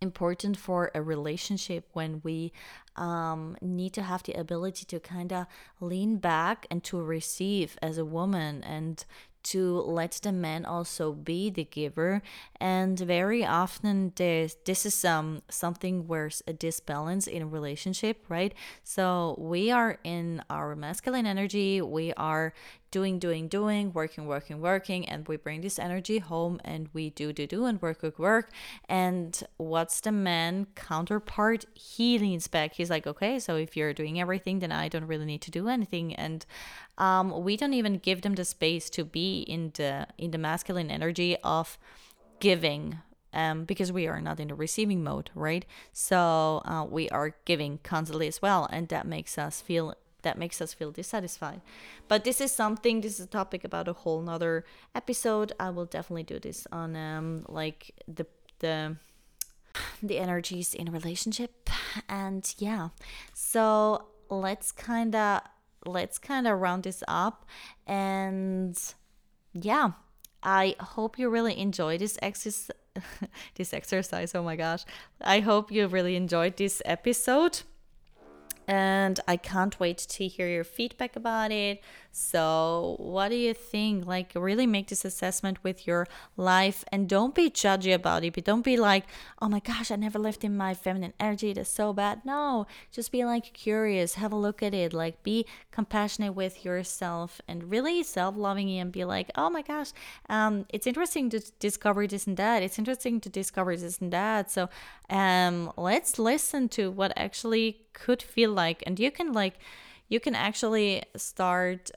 important 0.00 0.56
for 0.56 0.90
a 0.94 1.02
relationship 1.02 1.88
when 1.94 2.20
we 2.22 2.52
um, 2.96 3.56
need 3.60 3.92
to 3.94 4.02
have 4.02 4.22
the 4.22 4.34
ability 4.34 4.84
to 4.86 5.00
kind 5.00 5.32
of 5.32 5.46
lean 5.80 6.18
back 6.18 6.66
and 6.70 6.84
to 6.84 7.00
receive 7.00 7.76
as 7.82 7.98
a 7.98 8.04
woman 8.04 8.62
and 8.62 9.04
to 9.44 9.80
let 9.80 10.12
the 10.22 10.32
man 10.32 10.64
also 10.64 11.12
be 11.12 11.50
the 11.50 11.64
giver. 11.64 12.22
And 12.60 12.98
very 12.98 13.44
often 13.44 14.12
this 14.16 14.56
this 14.64 14.86
is 14.86 15.04
um 15.04 15.42
something 15.48 16.06
where 16.06 16.30
a 16.46 16.52
disbalance 16.52 17.26
in 17.26 17.42
a 17.42 17.46
relationship 17.46 18.24
right? 18.28 18.54
So 18.82 19.36
we 19.38 19.70
are 19.70 19.98
in 20.04 20.42
our 20.50 20.74
masculine 20.74 21.26
energy. 21.26 21.80
We 21.80 22.12
are 22.14 22.52
doing, 22.94 23.18
doing, 23.18 23.48
doing, 23.48 23.92
working, 23.92 24.24
working, 24.24 24.60
working, 24.60 25.04
and 25.08 25.26
we 25.26 25.36
bring 25.36 25.62
this 25.62 25.80
energy 25.80 26.20
home 26.20 26.60
and 26.64 26.88
we 26.92 27.10
do, 27.10 27.32
do, 27.32 27.44
do, 27.44 27.64
and 27.64 27.82
work, 27.82 28.04
work, 28.04 28.20
work. 28.20 28.52
And 28.88 29.42
what's 29.56 29.98
the 30.00 30.12
man 30.12 30.68
counterpart? 30.76 31.64
He 31.74 32.20
leans 32.20 32.46
back. 32.46 32.74
He's 32.74 32.90
like, 32.90 33.04
okay, 33.04 33.40
so 33.40 33.56
if 33.56 33.76
you're 33.76 33.92
doing 33.92 34.20
everything, 34.20 34.60
then 34.60 34.70
I 34.70 34.86
don't 34.86 35.08
really 35.08 35.24
need 35.24 35.42
to 35.42 35.50
do 35.50 35.66
anything. 35.68 36.14
And 36.14 36.46
um, 36.96 37.42
we 37.42 37.56
don't 37.56 37.74
even 37.74 37.98
give 37.98 38.22
them 38.22 38.36
the 38.36 38.44
space 38.44 38.88
to 38.90 39.04
be 39.04 39.40
in 39.40 39.72
the 39.74 40.06
in 40.16 40.30
the 40.30 40.38
masculine 40.38 40.88
energy 40.88 41.36
of 41.42 41.76
giving 42.38 42.98
um, 43.32 43.64
because 43.64 43.90
we 43.90 44.06
are 44.06 44.20
not 44.20 44.38
in 44.38 44.46
the 44.46 44.54
receiving 44.54 45.02
mode, 45.02 45.30
right? 45.34 45.66
So 45.92 46.62
uh, 46.64 46.86
we 46.88 47.08
are 47.08 47.34
giving 47.44 47.80
constantly 47.82 48.28
as 48.28 48.40
well, 48.40 48.68
and 48.70 48.86
that 48.90 49.04
makes 49.04 49.36
us 49.36 49.60
feel 49.60 49.94
that 50.24 50.38
makes 50.38 50.60
us 50.60 50.74
feel 50.74 50.90
dissatisfied. 50.90 51.60
But 52.08 52.24
this 52.24 52.40
is 52.40 52.52
something, 52.52 53.00
this 53.00 53.20
is 53.20 53.26
a 53.26 53.28
topic 53.28 53.64
about 53.64 53.88
a 53.88 53.92
whole 53.92 54.20
nother 54.20 54.64
episode. 54.94 55.52
I 55.60 55.70
will 55.70 55.86
definitely 55.86 56.24
do 56.24 56.38
this 56.38 56.66
on 56.72 56.96
um 56.96 57.46
like 57.48 57.92
the 58.08 58.26
the 58.58 58.96
the 60.02 60.18
energies 60.18 60.74
in 60.74 60.88
a 60.88 60.90
relationship. 60.90 61.70
And 62.08 62.52
yeah. 62.58 62.88
So 63.32 64.06
let's 64.28 64.72
kinda 64.72 65.42
let's 65.86 66.18
kinda 66.18 66.54
round 66.54 66.82
this 66.84 67.02
up 67.06 67.46
and 67.86 68.76
yeah. 69.52 69.92
I 70.42 70.76
hope 70.78 71.18
you 71.18 71.30
really 71.30 71.58
enjoy 71.58 71.96
this 71.96 72.18
exercise 72.20 72.70
this 73.56 73.74
exercise. 73.74 74.34
Oh 74.34 74.42
my 74.42 74.56
gosh. 74.56 74.84
I 75.20 75.40
hope 75.40 75.72
you 75.72 75.86
really 75.86 76.16
enjoyed 76.16 76.56
this 76.56 76.80
episode 76.84 77.62
and 78.66 79.20
I 79.28 79.36
can't 79.36 79.78
wait 79.78 79.98
to 79.98 80.26
hear 80.26 80.48
your 80.48 80.64
feedback 80.64 81.16
about 81.16 81.52
it. 81.52 81.82
So, 82.16 82.94
what 83.00 83.30
do 83.30 83.34
you 83.34 83.54
think? 83.54 84.06
Like, 84.06 84.30
really 84.36 84.68
make 84.68 84.86
this 84.86 85.04
assessment 85.04 85.58
with 85.64 85.84
your 85.84 86.06
life 86.36 86.84
and 86.92 87.08
don't 87.08 87.34
be 87.34 87.50
judgy 87.50 87.92
about 87.92 88.22
it. 88.22 88.34
But 88.34 88.44
don't 88.44 88.64
be 88.64 88.76
like, 88.76 89.04
oh 89.42 89.48
my 89.48 89.58
gosh, 89.58 89.90
I 89.90 89.96
never 89.96 90.20
lived 90.20 90.44
in 90.44 90.56
my 90.56 90.74
feminine 90.74 91.12
energy. 91.18 91.52
That's 91.52 91.68
so 91.68 91.92
bad. 91.92 92.24
No, 92.24 92.68
just 92.92 93.10
be 93.10 93.24
like 93.24 93.52
curious, 93.52 94.14
have 94.14 94.32
a 94.32 94.36
look 94.36 94.62
at 94.62 94.74
it. 94.74 94.92
Like, 94.92 95.24
be 95.24 95.44
compassionate 95.72 96.36
with 96.36 96.64
yourself 96.64 97.40
and 97.48 97.68
really 97.68 98.04
self 98.04 98.36
loving 98.36 98.70
and 98.78 98.92
be 98.92 99.04
like, 99.04 99.32
oh 99.34 99.50
my 99.50 99.62
gosh, 99.62 99.90
um, 100.28 100.66
it's 100.68 100.86
interesting 100.86 101.30
to 101.30 101.40
discover 101.58 102.06
this 102.06 102.28
and 102.28 102.36
that. 102.36 102.62
It's 102.62 102.78
interesting 102.78 103.20
to 103.22 103.28
discover 103.28 103.76
this 103.76 103.98
and 103.98 104.12
that. 104.12 104.52
So, 104.52 104.68
um, 105.10 105.72
let's 105.76 106.16
listen 106.20 106.68
to 106.70 106.92
what 106.92 107.12
actually 107.16 107.86
could 107.92 108.22
feel 108.22 108.52
like. 108.52 108.84
And 108.86 109.00
you 109.00 109.10
can, 109.10 109.32
like, 109.32 109.54
you 110.08 110.20
can 110.20 110.34
actually 110.34 111.02
start 111.16 111.90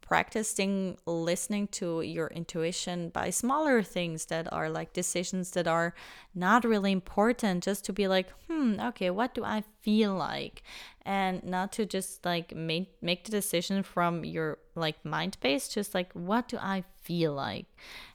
practicing 0.00 0.96
listening 1.06 1.68
to 1.68 2.00
your 2.00 2.28
intuition 2.28 3.10
by 3.10 3.28
smaller 3.28 3.82
things 3.82 4.26
that 4.26 4.50
are 4.52 4.70
like 4.70 4.94
decisions 4.94 5.50
that 5.50 5.68
are 5.68 5.94
not 6.34 6.64
really 6.64 6.90
important 6.90 7.62
just 7.62 7.84
to 7.84 7.92
be 7.92 8.08
like 8.08 8.28
hmm 8.48 8.80
okay 8.80 9.10
what 9.10 9.34
do 9.34 9.44
i 9.44 9.62
feel 9.84 10.14
like? 10.14 10.62
And 11.04 11.44
not 11.44 11.72
to 11.72 11.84
just 11.84 12.24
like 12.24 12.54
make 12.56 12.96
make 13.02 13.24
the 13.24 13.30
decision 13.30 13.82
from 13.82 14.24
your 14.24 14.58
like 14.74 15.04
mind 15.04 15.36
base 15.40 15.68
just 15.68 15.94
like 15.94 16.10
what 16.14 16.48
do 16.48 16.56
i 16.58 16.84
feel 17.02 17.34
like? 17.34 17.66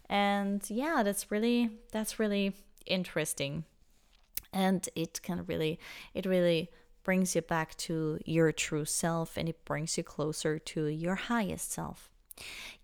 And 0.09 0.67
yeah 0.69 1.03
that's 1.03 1.29
really 1.29 1.69
that's 1.91 2.19
really 2.19 2.55
interesting. 2.87 3.65
And 4.51 4.89
it 4.95 5.21
can 5.21 5.45
really 5.45 5.79
it 6.15 6.25
really 6.25 6.71
brings 7.09 7.35
you 7.35 7.41
back 7.41 7.75
to 7.75 8.19
your 8.23 8.51
true 8.51 8.85
self 8.85 9.35
and 9.35 9.49
it 9.49 9.65
brings 9.65 9.97
you 9.97 10.03
closer 10.03 10.59
to 10.59 10.85
your 10.85 11.15
highest 11.15 11.71
self. 11.71 12.11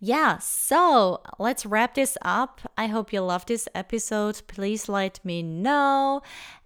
Yeah, 0.00 0.38
so 0.38 1.22
let's 1.38 1.64
wrap 1.64 1.94
this 1.94 2.18
up. 2.22 2.60
I 2.76 2.88
hope 2.88 3.12
you 3.12 3.20
love 3.20 3.46
this 3.46 3.68
episode. 3.72 4.42
Please 4.48 4.88
let 4.88 5.24
me 5.24 5.44
know. 5.44 6.22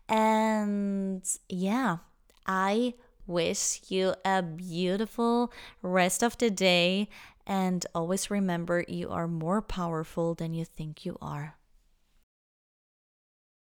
And 0.08 1.22
yeah, 1.50 1.98
I 2.46 2.94
wish 3.26 3.82
you 3.88 4.14
a 4.24 4.42
beautiful 4.42 5.52
rest 5.82 6.22
of 6.22 6.38
the 6.38 6.48
day. 6.48 7.10
And 7.46 7.84
always 7.94 8.30
remember 8.30 8.86
you 8.88 9.10
are 9.10 9.28
more 9.28 9.60
powerful 9.60 10.34
than 10.34 10.54
you 10.54 10.64
think 10.64 11.04
you 11.04 11.18
are. 11.20 11.59